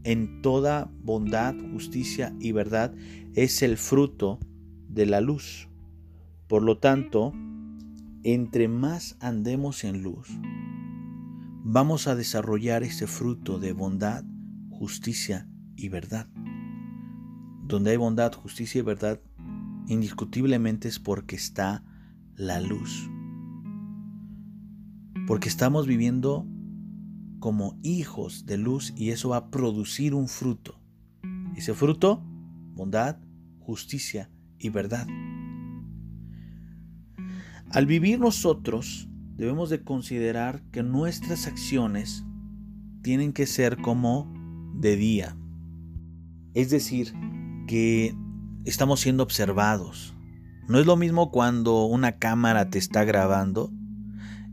En 0.06 0.44
toda 0.44 0.92
bondad, 1.02 1.56
justicia 1.72 2.36
y 2.40 2.52
verdad 2.52 2.94
es 3.34 3.64
el 3.64 3.76
fruto 3.76 4.40
de 4.88 5.08
la 5.08 5.20
luz. 5.20 5.68
Por 6.48 6.62
lo 6.62 6.78
tanto, 6.78 7.34
entre 8.22 8.68
más 8.68 9.18
andemos 9.20 9.84
en 9.84 10.04
luz, 10.04 10.30
vamos 11.64 12.08
a 12.08 12.14
desarrollar 12.14 12.84
ese 12.84 13.08
fruto 13.08 13.58
de 13.58 13.74
bondad, 13.74 14.24
justicia 14.70 15.50
y 15.76 15.90
verdad. 15.90 16.30
Donde 17.64 17.90
hay 17.90 17.98
bondad, 17.98 18.32
justicia 18.32 18.80
y 18.80 18.84
verdad, 18.84 19.20
indiscutiblemente 19.88 20.88
es 20.88 21.00
porque 21.00 21.36
está 21.36 21.84
la 22.36 22.62
luz. 22.62 23.10
Porque 25.26 25.50
estamos 25.50 25.88
viviendo 25.88 26.46
como 27.46 27.78
hijos 27.84 28.48
de 28.48 28.58
luz 28.58 28.92
y 28.98 29.12
eso 29.12 29.30
va 29.30 29.38
a 29.38 29.50
producir 29.52 30.16
un 30.16 30.28
fruto. 30.28 30.82
Ese 31.56 31.76
fruto, 31.76 32.24
bondad, 32.74 33.20
justicia 33.60 34.32
y 34.58 34.70
verdad. 34.70 35.06
Al 37.70 37.86
vivir 37.86 38.20
nosotros, 38.20 39.08
debemos 39.38 39.70
de 39.70 39.84
considerar 39.84 40.64
que 40.72 40.82
nuestras 40.82 41.46
acciones 41.46 42.26
tienen 43.04 43.32
que 43.32 43.46
ser 43.46 43.78
como 43.78 44.28
de 44.80 44.96
día. 44.96 45.38
Es 46.56 46.72
decir, 46.72 47.14
que 47.68 48.16
estamos 48.64 49.02
siendo 49.02 49.22
observados. 49.22 50.16
No 50.68 50.80
es 50.80 50.88
lo 50.88 50.96
mismo 50.96 51.30
cuando 51.30 51.86
una 51.86 52.14
cámara 52.14 52.72
te 52.72 52.80
está 52.80 53.04
grabando 53.04 53.72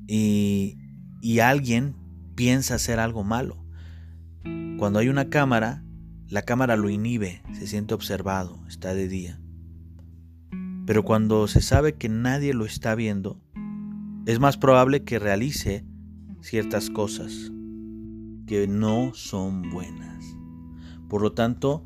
y, 0.07 0.77
y 1.23 1.39
alguien 1.39 2.02
piensa 2.35 2.75
hacer 2.75 3.01
algo 3.01 3.25
malo. 3.25 3.65
Cuando 4.79 4.99
hay 4.99 5.09
una 5.09 5.29
cámara, 5.29 5.85
la 6.29 6.43
cámara 6.43 6.77
lo 6.77 6.91
inhibe, 6.91 7.43
se 7.53 7.67
siente 7.67 7.95
observado, 7.95 8.61
está 8.67 8.95
de 8.95 9.09
día. 9.09 9.41
Pero 10.87 11.05
cuando 11.05 11.47
se 11.47 11.61
sabe 11.61 11.95
que 11.95 12.09
nadie 12.09 12.55
lo 12.55 12.65
está 12.65 12.95
viendo, 12.95 13.41
es 14.27 14.41
más 14.41 14.57
probable 14.57 15.05
que 15.05 15.19
realice 15.19 15.85
ciertas 16.41 16.91
cosas 16.91 17.53
que 18.47 18.67
no 18.67 19.13
son 19.15 19.71
buenas. 19.71 20.37
Por 21.09 21.23
lo 21.23 21.33
tanto, 21.33 21.85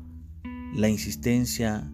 la 0.73 0.89
insistencia, 0.89 1.91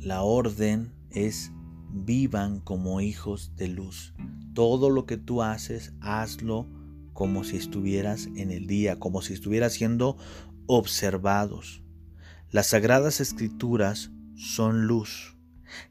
la 0.00 0.22
orden 0.22 0.92
es 1.10 1.52
vivan 1.90 2.60
como 2.60 3.00
hijos 3.00 3.54
de 3.56 3.68
luz. 3.68 4.14
Todo 4.54 4.90
lo 4.90 5.06
que 5.06 5.16
tú 5.16 5.42
haces, 5.42 5.94
hazlo 6.00 6.68
como 7.16 7.44
si 7.44 7.56
estuvieras 7.56 8.28
en 8.36 8.50
el 8.50 8.66
día, 8.66 9.00
como 9.00 9.22
si 9.22 9.32
estuvieras 9.32 9.72
siendo 9.72 10.18
observados. 10.66 11.82
Las 12.50 12.68
sagradas 12.68 13.20
escrituras 13.20 14.12
son 14.36 14.86
luz 14.86 15.36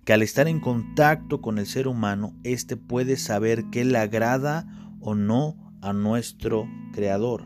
que 0.03 0.13
al 0.13 0.21
estar 0.21 0.47
en 0.47 0.59
contacto 0.59 1.41
con 1.41 1.57
el 1.57 1.65
ser 1.65 1.87
humano, 1.87 2.35
éste 2.43 2.77
puede 2.77 3.17
saber 3.17 3.65
qué 3.71 3.83
le 3.85 3.97
agrada 3.97 4.93
o 4.99 5.15
no 5.15 5.57
a 5.81 5.93
nuestro 5.93 6.67
Creador. 6.93 7.45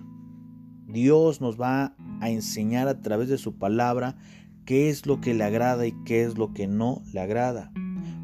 Dios 0.87 1.41
nos 1.41 1.59
va 1.59 1.95
a 2.19 2.29
enseñar 2.29 2.87
a 2.87 3.01
través 3.01 3.29
de 3.29 3.37
su 3.37 3.57
palabra 3.57 4.17
qué 4.65 4.89
es 4.89 5.05
lo 5.05 5.21
que 5.21 5.33
le 5.33 5.43
agrada 5.43 5.87
y 5.87 5.93
qué 6.03 6.23
es 6.23 6.37
lo 6.37 6.53
que 6.53 6.67
no 6.67 7.01
le 7.13 7.21
agrada. 7.21 7.71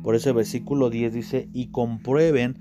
Por 0.04 0.16
eso 0.16 0.30
el 0.30 0.36
versículo 0.36 0.90
10 0.90 1.14
dice, 1.14 1.50
y 1.54 1.72
comprueben 1.72 2.58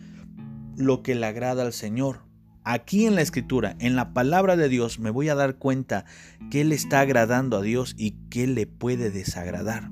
lo 0.77 1.03
que 1.03 1.15
le 1.15 1.27
agrada 1.27 1.63
al 1.63 1.73
Señor. 1.73 2.24
Aquí 2.65 3.05
en 3.05 3.15
la 3.15 3.21
escritura, 3.21 3.77
en 3.79 3.95
la 3.95 4.15
palabra 4.15 4.57
de 4.57 4.71
Dios, 4.71 4.99
me 4.99 5.11
voy 5.11 5.29
a 5.29 5.35
dar 5.35 5.57
cuenta 5.57 6.07
qué 6.51 6.65
le 6.65 6.75
está 6.75 7.01
agradando 7.01 7.59
a 7.59 7.63
Dios 7.63 7.95
y 7.99 8.13
qué 8.31 8.47
le 8.47 8.67
puede 8.67 9.11
desagradar. 9.11 9.91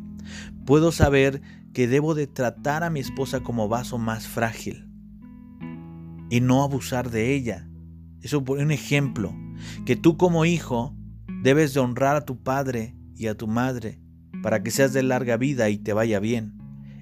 Puedo 0.64 0.90
saber 0.90 1.42
que 1.74 1.86
debo 1.86 2.14
de 2.14 2.26
tratar 2.26 2.82
a 2.82 2.88
mi 2.88 3.00
esposa 3.00 3.40
como 3.40 3.68
vaso 3.68 3.98
más 3.98 4.26
frágil 4.26 4.88
y 6.30 6.40
no 6.40 6.62
abusar 6.62 7.10
de 7.10 7.34
ella. 7.34 7.68
Eso 8.22 8.42
por 8.42 8.58
un 8.58 8.70
ejemplo, 8.70 9.34
que 9.84 9.94
tú 9.94 10.16
como 10.16 10.46
hijo 10.46 10.96
debes 11.42 11.74
de 11.74 11.80
honrar 11.80 12.16
a 12.16 12.24
tu 12.24 12.42
padre 12.42 12.96
y 13.14 13.26
a 13.26 13.36
tu 13.36 13.48
madre 13.48 14.00
para 14.42 14.62
que 14.62 14.70
seas 14.70 14.94
de 14.94 15.02
larga 15.02 15.36
vida 15.36 15.68
y 15.68 15.76
te 15.76 15.92
vaya 15.92 16.20
bien. 16.20 16.54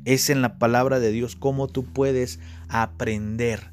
Es 0.04 0.30
en 0.30 0.42
la 0.42 0.58
palabra 0.58 0.98
de 0.98 1.12
Dios 1.12 1.36
cómo 1.36 1.68
tú 1.68 1.84
puedes 1.84 2.40
aprender 2.68 3.72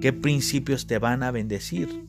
qué 0.00 0.12
principios 0.12 0.86
te 0.86 0.98
van 0.98 1.22
a 1.22 1.30
bendecir. 1.30 2.08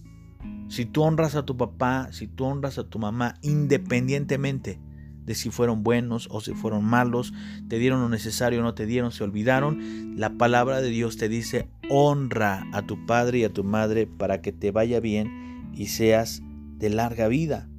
Si 0.69 0.85
tú 0.85 1.03
honras 1.03 1.35
a 1.35 1.45
tu 1.45 1.57
papá, 1.57 2.09
si 2.11 2.27
tú 2.27 2.45
honras 2.45 2.77
a 2.77 2.85
tu 2.85 2.97
mamá, 2.97 3.35
independientemente 3.41 4.79
de 5.25 5.35
si 5.35 5.49
fueron 5.49 5.83
buenos 5.83 6.27
o 6.31 6.41
si 6.41 6.53
fueron 6.53 6.85
malos, 6.85 7.33
te 7.67 7.77
dieron 7.77 8.01
lo 8.01 8.09
necesario 8.09 8.59
o 8.59 8.63
no 8.63 8.73
te 8.73 8.85
dieron, 8.85 9.11
se 9.11 9.23
olvidaron. 9.23 10.15
La 10.17 10.37
palabra 10.37 10.81
de 10.81 10.89
Dios 10.89 11.17
te 11.17 11.29
dice, 11.29 11.69
honra 11.89 12.65
a 12.73 12.83
tu 12.83 13.05
padre 13.05 13.39
y 13.39 13.43
a 13.43 13.53
tu 13.53 13.63
madre 13.63 14.07
para 14.07 14.41
que 14.41 14.51
te 14.51 14.71
vaya 14.71 14.99
bien 14.99 15.71
y 15.73 15.87
seas 15.87 16.41
de 16.77 16.89
larga 16.89 17.27
vida. 17.27 17.69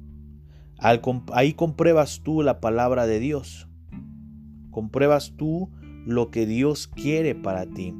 ahí 0.77 1.53
compruebas 1.53 2.21
tú 2.23 2.43
la 2.43 2.59
palabra 2.59 3.07
de 3.07 3.19
Dios. 3.19 3.67
Compruebas 4.71 5.33
tú 5.35 5.71
lo 6.05 6.29
que 6.31 6.45
Dios 6.45 6.87
quiere 6.87 7.35
para 7.35 7.65
ti. 7.65 7.93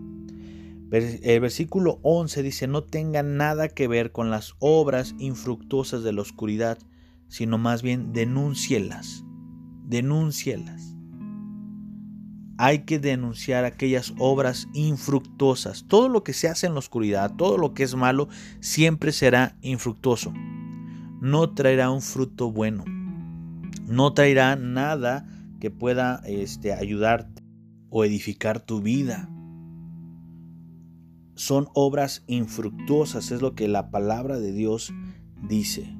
El 0.93 1.39
versículo 1.39 1.99
11 2.03 2.43
dice, 2.43 2.67
no 2.67 2.83
tenga 2.83 3.23
nada 3.23 3.67
que 3.67 3.87
ver 3.87 4.11
con 4.11 4.29
las 4.29 4.53
obras 4.59 5.15
infructuosas 5.17 6.03
de 6.03 6.13
la 6.13 6.21
oscuridad, 6.21 6.77
sino 7.27 7.57
más 7.57 7.81
bien 7.81 8.13
denúncielas 8.13 9.23
denúncielas. 9.93 10.95
Hay 12.57 12.79
que 12.79 12.99
denunciar 12.99 13.65
aquellas 13.65 14.13
obras 14.19 14.67
infructuosas. 14.73 15.85
Todo 15.87 16.07
lo 16.07 16.23
que 16.23 16.33
se 16.33 16.47
hace 16.47 16.67
en 16.67 16.73
la 16.73 16.79
oscuridad, 16.79 17.35
todo 17.35 17.57
lo 17.57 17.73
que 17.73 17.83
es 17.83 17.95
malo, 17.95 18.29
siempre 18.59 19.11
será 19.11 19.57
infructuoso. 19.61 20.33
No 21.21 21.53
traerá 21.53 21.89
un 21.89 22.01
fruto 22.01 22.51
bueno. 22.51 22.85
No 23.85 24.13
traerá 24.13 24.55
nada 24.55 25.27
que 25.59 25.71
pueda 25.71 26.21
este, 26.25 26.73
ayudarte 26.73 27.43
o 27.89 28.05
edificar 28.05 28.59
tu 28.59 28.81
vida. 28.81 29.29
Son 31.35 31.67
obras 31.73 32.23
infructuosas, 32.27 33.31
es 33.31 33.41
lo 33.41 33.55
que 33.55 33.67
la 33.67 33.89
palabra 33.89 34.39
de 34.39 34.51
Dios 34.51 34.93
dice 35.47 35.97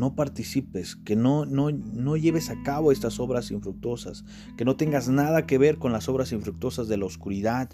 no 0.00 0.14
participes, 0.14 0.96
que 0.96 1.14
no, 1.14 1.44
no, 1.44 1.70
no 1.70 2.16
lleves 2.16 2.48
a 2.48 2.62
cabo 2.62 2.90
estas 2.90 3.20
obras 3.20 3.50
infructuosas, 3.50 4.24
que 4.56 4.64
no 4.64 4.76
tengas 4.76 5.08
nada 5.08 5.46
que 5.46 5.58
ver 5.58 5.76
con 5.76 5.92
las 5.92 6.08
obras 6.08 6.32
infructuosas 6.32 6.88
de 6.88 6.96
la 6.96 7.04
oscuridad, 7.04 7.70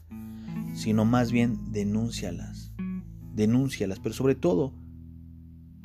sino 0.74 1.04
más 1.04 1.30
bien 1.30 1.70
denúncialas, 1.70 2.72
denúncialas, 3.32 4.00
pero 4.00 4.12
sobre 4.12 4.34
todo 4.34 4.74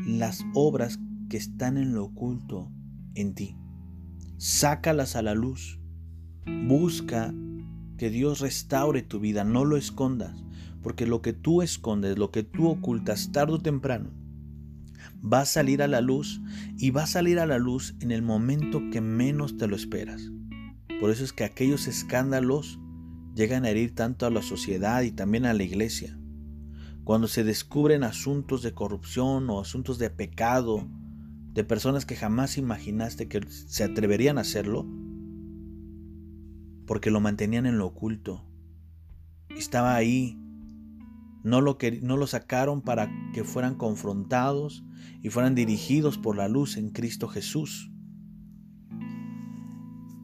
las 0.06 0.43
obras 0.56 1.00
que 1.30 1.38
están 1.38 1.78
en 1.78 1.93
lo 1.93 2.06
oculto 2.06 2.71
en 3.13 3.36
ti. 3.36 3.56
Sácalas 4.38 5.15
a 5.15 5.21
la 5.21 5.36
luz. 5.36 5.80
Busca 6.67 7.32
que 8.02 8.10
Dios 8.10 8.40
restaure 8.40 9.04
tu 9.04 9.20
vida, 9.20 9.44
no 9.44 9.64
lo 9.64 9.78
escondas, 9.78 10.44
porque 10.82 11.06
lo 11.06 11.22
que 11.22 11.34
tú 11.34 11.62
escondes, 11.62 12.18
lo 12.18 12.32
que 12.32 12.42
tú 12.42 12.68
ocultas 12.68 13.32
tarde 13.32 13.54
o 13.54 13.60
temprano, 13.60 14.10
va 15.24 15.42
a 15.42 15.46
salir 15.46 15.84
a 15.84 15.88
la 15.88 16.02
luz 16.02 16.42
y 16.80 16.90
va 16.90 17.04
a 17.04 17.06
salir 17.06 17.38
a 17.38 17.46
la 17.46 17.60
luz 17.60 17.94
en 18.00 18.10
el 18.10 18.24
momento 18.24 18.82
que 18.92 19.02
menos 19.02 19.56
te 19.56 19.68
lo 19.68 19.76
esperas. 19.76 20.32
Por 21.00 21.12
eso 21.12 21.24
es 21.24 21.32
que 21.32 21.44
aquellos 21.44 21.86
escándalos 21.86 22.80
llegan 23.36 23.66
a 23.66 23.70
herir 23.70 23.94
tanto 23.94 24.26
a 24.26 24.32
la 24.32 24.42
sociedad 24.42 25.04
y 25.04 25.12
también 25.12 25.46
a 25.46 25.54
la 25.54 25.62
iglesia. 25.62 26.18
Cuando 27.04 27.28
se 27.28 27.44
descubren 27.44 28.04
asuntos 28.04 28.64
de 28.64 28.74
corrupción 28.74 29.48
o 29.52 29.60
asuntos 29.60 30.00
de 30.00 30.10
pecado 30.10 30.90
de 31.54 31.64
personas 31.64 32.08
que 32.08 32.16
jamás 32.16 32.58
imaginaste 32.58 33.28
que 33.28 33.42
se 33.48 33.84
atreverían 33.84 34.40
a 34.40 34.42
hacerlo, 34.42 34.88
porque 36.91 37.10
lo 37.10 37.21
mantenían 37.21 37.65
en 37.65 37.77
lo 37.77 37.86
oculto. 37.86 38.43
Estaba 39.47 39.95
ahí 39.95 40.38
No 41.41 41.62
lo, 41.62 41.77
no 42.01 42.17
lo 42.17 42.27
sacaron 42.27 42.82
para 42.82 43.10
que 43.34 43.45
fueran 43.45 43.75
confrontados 43.75 44.84
y 45.23 45.30
fueran 45.30 45.56
dirigidos 45.56 46.17
por 46.17 46.36
la 46.36 46.49
luz 46.49 46.75
en 46.75 46.89
Cristo 46.89 47.30
Jesús. 47.30 47.93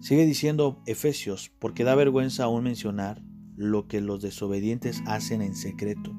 Sigue 0.02 0.26
diciendo 0.26 0.84
Efesios, 0.86 1.54
porque 1.58 1.86
da 1.86 1.96
vergüenza 1.96 2.44
aún 2.44 2.66
mencionar 2.66 3.24
lo 3.56 3.88
que 3.88 4.02
los 4.02 4.22
desobedientes 4.22 5.02
hacen 5.06 5.42
en 5.42 5.56
secreto. 5.56 6.14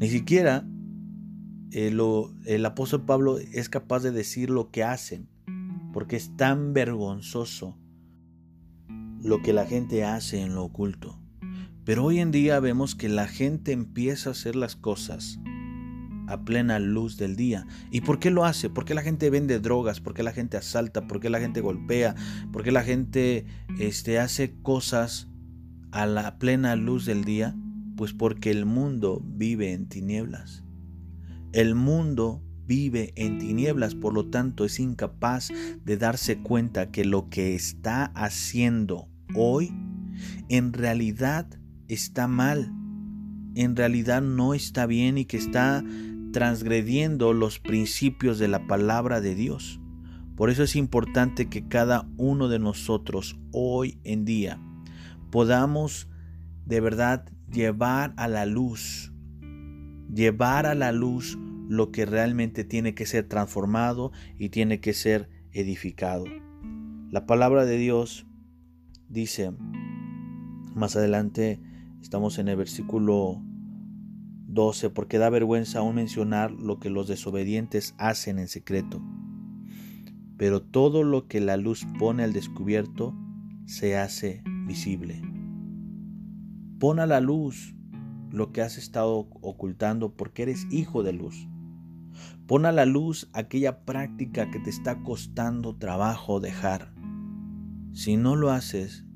Ni 0.00 0.08
siquiera 0.10 0.68
eh, 1.72 1.96
el 2.44 2.66
apóstol 2.66 3.06
Pablo 3.06 3.38
es 3.38 3.70
capaz 3.70 4.00
de 4.00 4.10
decir 4.10 4.50
lo 4.50 4.70
que 4.70 4.84
hacen, 4.84 5.30
porque 5.94 6.16
es 6.16 6.36
tan 6.36 6.74
vergonzoso 6.74 7.78
lo 9.22 9.42
que 9.42 9.52
la 9.52 9.66
gente 9.66 10.04
hace 10.04 10.40
en 10.40 10.54
lo 10.54 10.64
oculto. 10.64 11.20
Pero 11.84 12.04
hoy 12.04 12.20
en 12.20 12.30
día 12.30 12.60
vemos 12.60 12.94
que 12.94 13.08
la 13.08 13.26
gente 13.26 13.72
empieza 13.72 14.30
a 14.30 14.32
hacer 14.32 14.56
las 14.56 14.76
cosas 14.76 15.38
a 16.30 16.44
plena 16.44 16.78
luz 16.78 17.16
del 17.16 17.34
día. 17.34 17.66
¿Y 17.90 18.02
por 18.02 18.20
qué 18.20 18.30
lo 18.30 18.44
hace? 18.44 18.70
¿Por 18.70 18.84
qué 18.84 18.94
la 18.94 19.02
gente 19.02 19.30
vende 19.30 19.58
drogas? 19.58 20.00
¿Por 20.00 20.14
qué 20.14 20.22
la 20.22 20.32
gente 20.32 20.56
asalta? 20.56 21.06
¿Por 21.08 21.20
qué 21.20 21.28
la 21.28 21.40
gente 21.40 21.60
golpea? 21.60 22.14
¿Por 22.52 22.62
qué 22.62 22.70
la 22.70 22.84
gente 22.84 23.46
este, 23.78 24.18
hace 24.20 24.54
cosas 24.62 25.28
a 25.90 26.06
la 26.06 26.38
plena 26.38 26.76
luz 26.76 27.04
del 27.04 27.24
día? 27.24 27.56
Pues 27.96 28.12
porque 28.12 28.50
el 28.50 28.64
mundo 28.64 29.20
vive 29.24 29.72
en 29.72 29.88
tinieblas. 29.88 30.62
El 31.52 31.74
mundo 31.74 32.44
vive 32.70 33.12
en 33.16 33.38
tinieblas, 33.38 33.96
por 33.96 34.14
lo 34.14 34.26
tanto 34.26 34.64
es 34.64 34.78
incapaz 34.78 35.48
de 35.84 35.96
darse 35.96 36.38
cuenta 36.38 36.92
que 36.92 37.04
lo 37.04 37.28
que 37.28 37.56
está 37.56 38.04
haciendo 38.14 39.08
hoy 39.34 39.72
en 40.48 40.72
realidad 40.72 41.48
está 41.88 42.28
mal, 42.28 42.72
en 43.56 43.74
realidad 43.74 44.22
no 44.22 44.54
está 44.54 44.86
bien 44.86 45.18
y 45.18 45.24
que 45.24 45.36
está 45.36 45.82
transgrediendo 46.32 47.32
los 47.32 47.58
principios 47.58 48.38
de 48.38 48.46
la 48.46 48.68
palabra 48.68 49.20
de 49.20 49.34
Dios. 49.34 49.80
Por 50.36 50.48
eso 50.48 50.62
es 50.62 50.76
importante 50.76 51.48
que 51.48 51.66
cada 51.66 52.08
uno 52.18 52.46
de 52.46 52.60
nosotros 52.60 53.36
hoy 53.50 53.98
en 54.04 54.24
día 54.24 54.60
podamos 55.32 56.08
de 56.66 56.80
verdad 56.80 57.24
llevar 57.50 58.14
a 58.16 58.28
la 58.28 58.46
luz, 58.46 59.12
llevar 60.14 60.66
a 60.66 60.76
la 60.76 60.92
luz 60.92 61.36
lo 61.70 61.92
que 61.92 62.04
realmente 62.04 62.64
tiene 62.64 62.96
que 62.96 63.06
ser 63.06 63.28
transformado 63.28 64.10
y 64.36 64.48
tiene 64.48 64.80
que 64.80 64.92
ser 64.92 65.30
edificado. 65.52 66.24
La 67.12 67.26
palabra 67.26 67.64
de 67.64 67.78
Dios 67.78 68.26
dice, 69.08 69.52
más 70.74 70.96
adelante 70.96 71.60
estamos 72.02 72.40
en 72.40 72.48
el 72.48 72.56
versículo 72.56 73.40
12, 74.48 74.90
porque 74.90 75.18
da 75.18 75.30
vergüenza 75.30 75.78
aún 75.78 75.94
mencionar 75.94 76.50
lo 76.50 76.80
que 76.80 76.90
los 76.90 77.06
desobedientes 77.06 77.94
hacen 77.98 78.40
en 78.40 78.48
secreto. 78.48 79.00
Pero 80.36 80.62
todo 80.62 81.04
lo 81.04 81.28
que 81.28 81.38
la 81.38 81.56
luz 81.56 81.86
pone 82.00 82.24
al 82.24 82.32
descubierto 82.32 83.14
se 83.66 83.96
hace 83.96 84.42
visible. 84.66 85.22
Pon 86.80 86.98
a 86.98 87.06
la 87.06 87.20
luz 87.20 87.76
lo 88.32 88.50
que 88.50 88.60
has 88.60 88.76
estado 88.76 89.28
ocultando 89.40 90.16
porque 90.16 90.42
eres 90.42 90.66
hijo 90.72 91.04
de 91.04 91.12
luz. 91.12 91.46
Pon 92.46 92.66
a 92.66 92.72
la 92.72 92.86
luz 92.86 93.28
aquella 93.32 93.84
práctica 93.84 94.50
que 94.50 94.58
te 94.58 94.70
está 94.70 95.02
costando 95.02 95.76
trabajo 95.76 96.40
dejar. 96.40 96.92
Si 97.92 98.16
no 98.16 98.36
lo 98.36 98.50
haces, 98.50 99.06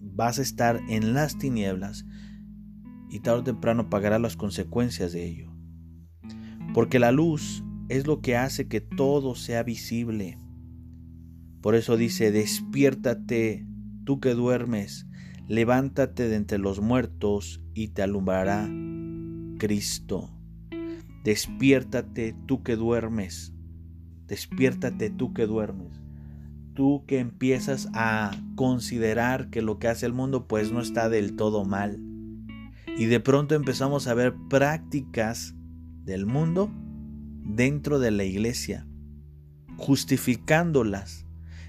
vas 0.00 0.38
a 0.38 0.42
estar 0.42 0.80
en 0.88 1.14
las 1.14 1.38
tinieblas 1.38 2.06
y 3.10 3.20
tarde 3.20 3.40
o 3.40 3.44
temprano 3.44 3.88
pagará 3.90 4.18
las 4.18 4.36
consecuencias 4.36 5.12
de 5.12 5.24
ello. 5.26 5.52
Porque 6.74 6.98
la 6.98 7.12
luz 7.12 7.64
es 7.88 8.06
lo 8.06 8.20
que 8.20 8.36
hace 8.36 8.68
que 8.68 8.80
todo 8.80 9.34
sea 9.34 9.62
visible. 9.62 10.38
Por 11.60 11.74
eso 11.74 11.96
dice, 11.96 12.32
despiértate, 12.32 13.66
tú 14.04 14.20
que 14.20 14.34
duermes, 14.34 15.06
levántate 15.48 16.28
de 16.28 16.36
entre 16.36 16.58
los 16.58 16.80
muertos 16.80 17.62
y 17.74 17.88
te 17.88 18.02
alumbrará 18.02 18.68
Cristo. 19.58 20.35
Despiértate, 21.26 22.36
tú 22.46 22.62
que 22.62 22.76
duermes, 22.76 23.52
despiértate, 24.28 25.10
tú 25.10 25.34
que 25.34 25.44
duermes. 25.44 26.00
Tú 26.72 27.02
que 27.04 27.18
empiezas 27.18 27.88
a 27.94 28.30
considerar 28.54 29.50
que 29.50 29.60
lo 29.60 29.80
que 29.80 29.88
hace 29.88 30.06
el 30.06 30.12
mundo 30.12 30.46
pues 30.46 30.70
no 30.70 30.80
está 30.80 31.08
del 31.08 31.34
todo 31.34 31.64
mal 31.64 32.00
y 32.96 33.06
de 33.06 33.18
pronto 33.18 33.56
empezamos 33.56 34.06
a 34.06 34.14
ver 34.14 34.36
prácticas 34.48 35.56
del 36.04 36.26
mundo 36.26 36.70
dentro 37.42 37.98
de 37.98 38.12
la 38.12 38.22
iglesia, 38.22 38.86
justificándolas 39.78 41.26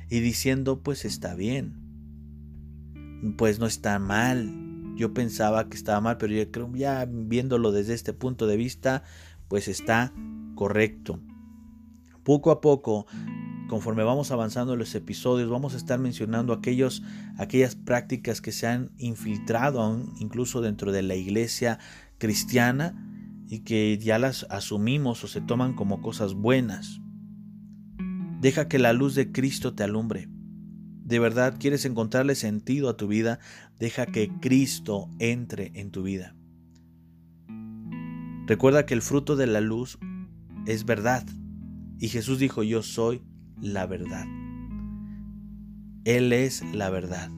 y 0.07 0.19
diciendo 0.19 0.83
pues 0.83 1.03
está 1.03 1.33
bien, 1.33 1.81
pues 3.39 3.57
no 3.57 3.65
está 3.65 3.97
mal. 3.97 4.53
Yo 4.97 5.15
pensaba 5.15 5.67
que 5.67 5.77
estaba 5.77 5.99
mal, 6.01 6.17
pero 6.17 6.33
yo 6.33 6.51
creo 6.51 6.71
ya 6.75 7.07
viéndolo 7.09 7.71
desde 7.71 7.95
este 7.95 8.13
punto 8.13 8.45
de 8.45 8.57
vista, 8.57 9.03
pues 9.47 9.67
está 9.67 10.13
correcto. 10.55 11.19
Poco 12.23 12.51
a 12.51 12.61
poco 12.61 13.05
conforme 13.67 14.03
vamos 14.03 14.31
avanzando 14.31 14.73
en 14.73 14.79
los 14.79 14.95
episodios, 14.95 15.49
vamos 15.49 15.73
a 15.73 15.77
estar 15.77 15.99
mencionando 15.99 16.53
aquellos, 16.53 17.03
aquellas 17.37 17.75
prácticas 17.75 18.41
que 18.41 18.51
se 18.51 18.65
han 18.65 18.91
infiltrado 18.97 20.03
incluso 20.19 20.61
dentro 20.61 20.91
de 20.91 21.03
la 21.03 21.15
iglesia 21.15 21.77
cristiana 22.17 22.95
y 23.47 23.59
que 23.59 23.97
ya 23.97 24.17
las 24.19 24.45
asumimos 24.49 25.23
o 25.23 25.27
se 25.27 25.41
toman 25.41 25.73
como 25.73 26.01
cosas 26.01 26.33
buenas. 26.33 26.99
Deja 28.41 28.67
que 28.67 28.79
la 28.79 28.93
luz 28.93 29.15
de 29.15 29.31
Cristo 29.31 29.73
te 29.73 29.83
alumbre. 29.83 30.29
De 31.03 31.19
verdad 31.19 31.55
quieres 31.59 31.85
encontrarle 31.85 32.35
sentido 32.35 32.89
a 32.89 32.97
tu 32.97 33.07
vida, 33.07 33.39
deja 33.79 34.05
que 34.05 34.29
Cristo 34.41 35.09
entre 35.19 35.71
en 35.75 35.91
tu 35.91 36.03
vida. 36.03 36.36
Recuerda 38.47 38.85
que 38.85 38.93
el 38.93 39.01
fruto 39.01 39.35
de 39.35 39.45
la 39.45 39.59
luz 39.59 39.99
es 40.65 40.85
verdad. 40.85 41.25
Y 41.99 42.07
Jesús 42.07 42.39
dijo, 42.39 42.63
yo 42.63 42.81
soy 42.81 43.21
la 43.59 43.85
verdad. 43.85 44.25
Él 46.05 46.31
es 46.31 46.63
la 46.73 46.89
verdad. 46.89 47.29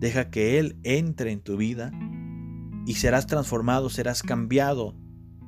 Deja 0.00 0.30
que 0.30 0.58
Él 0.58 0.76
entre 0.82 1.30
en 1.30 1.40
tu 1.40 1.56
vida 1.56 1.92
y 2.86 2.94
serás 2.94 3.28
transformado, 3.28 3.88
serás 3.88 4.24
cambiado 4.24 4.96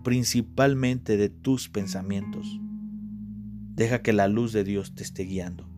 principalmente 0.04 1.16
de 1.16 1.28
tus 1.28 1.68
pensamientos. 1.68 2.60
Deja 3.74 4.00
que 4.00 4.12
la 4.12 4.28
luz 4.28 4.52
de 4.52 4.62
Dios 4.62 4.94
te 4.94 5.02
esté 5.02 5.24
guiando. 5.24 5.68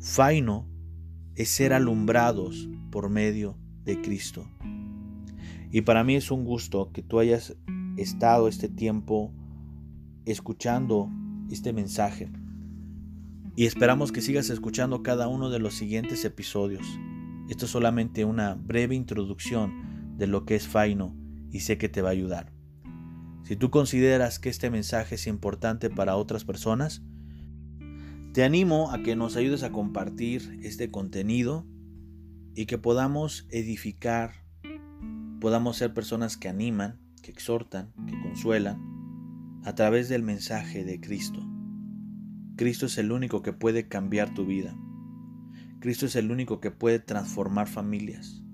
Faino 0.00 0.68
es 1.36 1.50
ser 1.50 1.72
alumbrados 1.72 2.68
por 2.90 3.08
medio 3.08 3.56
de 3.84 4.00
Cristo. 4.00 4.50
Y 5.70 5.82
para 5.82 6.02
mí 6.02 6.16
es 6.16 6.32
un 6.32 6.44
gusto 6.44 6.90
que 6.92 7.02
tú 7.02 7.20
hayas 7.20 7.56
estado 7.96 8.48
este 8.48 8.68
tiempo 8.68 9.32
escuchando 10.24 11.10
este 11.50 11.72
mensaje 11.72 12.30
y 13.56 13.64
esperamos 13.64 14.12
que 14.12 14.20
sigas 14.20 14.50
escuchando 14.50 15.02
cada 15.02 15.28
uno 15.28 15.48
de 15.48 15.58
los 15.58 15.74
siguientes 15.74 16.24
episodios. 16.26 16.86
Esto 17.48 17.64
es 17.64 17.70
solamente 17.70 18.26
una 18.26 18.54
breve 18.54 18.94
introducción 18.94 20.16
de 20.18 20.26
lo 20.26 20.44
que 20.44 20.56
es 20.56 20.68
Faino 20.68 21.16
y 21.50 21.60
sé 21.60 21.78
que 21.78 21.88
te 21.88 22.02
va 22.02 22.10
a 22.10 22.12
ayudar. 22.12 22.52
Si 23.44 23.56
tú 23.56 23.70
consideras 23.70 24.38
que 24.38 24.50
este 24.50 24.68
mensaje 24.68 25.14
es 25.14 25.26
importante 25.26 25.88
para 25.88 26.16
otras 26.16 26.44
personas, 26.44 27.02
te 28.34 28.44
animo 28.44 28.90
a 28.90 29.02
que 29.02 29.16
nos 29.16 29.36
ayudes 29.36 29.62
a 29.62 29.72
compartir 29.72 30.60
este 30.62 30.90
contenido 30.90 31.64
y 32.54 32.66
que 32.66 32.76
podamos 32.76 33.46
edificar, 33.50 34.44
podamos 35.40 35.78
ser 35.78 35.94
personas 35.94 36.36
que 36.36 36.48
animan, 36.48 37.00
que 37.26 37.32
exhortan, 37.32 37.92
que 38.06 38.20
consuelan 38.22 38.80
a 39.64 39.74
través 39.74 40.08
del 40.08 40.22
mensaje 40.22 40.84
de 40.84 41.00
Cristo. 41.00 41.44
Cristo 42.56 42.86
es 42.86 42.98
el 42.98 43.10
único 43.10 43.42
que 43.42 43.52
puede 43.52 43.88
cambiar 43.88 44.32
tu 44.32 44.46
vida. 44.46 44.76
Cristo 45.80 46.06
es 46.06 46.14
el 46.14 46.30
único 46.30 46.60
que 46.60 46.70
puede 46.70 47.00
transformar 47.00 47.66
familias. 47.66 48.44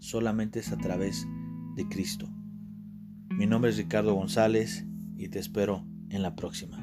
Solamente 0.00 0.60
es 0.60 0.70
a 0.70 0.76
través 0.76 1.26
de 1.74 1.88
Cristo. 1.88 2.28
Mi 3.30 3.46
nombre 3.46 3.70
es 3.70 3.78
Ricardo 3.78 4.12
González 4.14 4.84
y 5.16 5.28
te 5.28 5.38
espero 5.38 5.86
en 6.10 6.20
la 6.20 6.36
próxima. 6.36 6.76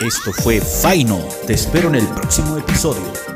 Esto 0.00 0.32
fue 0.32 0.60
Faino. 0.60 1.18
Te 1.48 1.54
espero 1.54 1.88
en 1.88 1.96
el 1.96 2.06
próximo 2.06 2.56
episodio. 2.56 3.27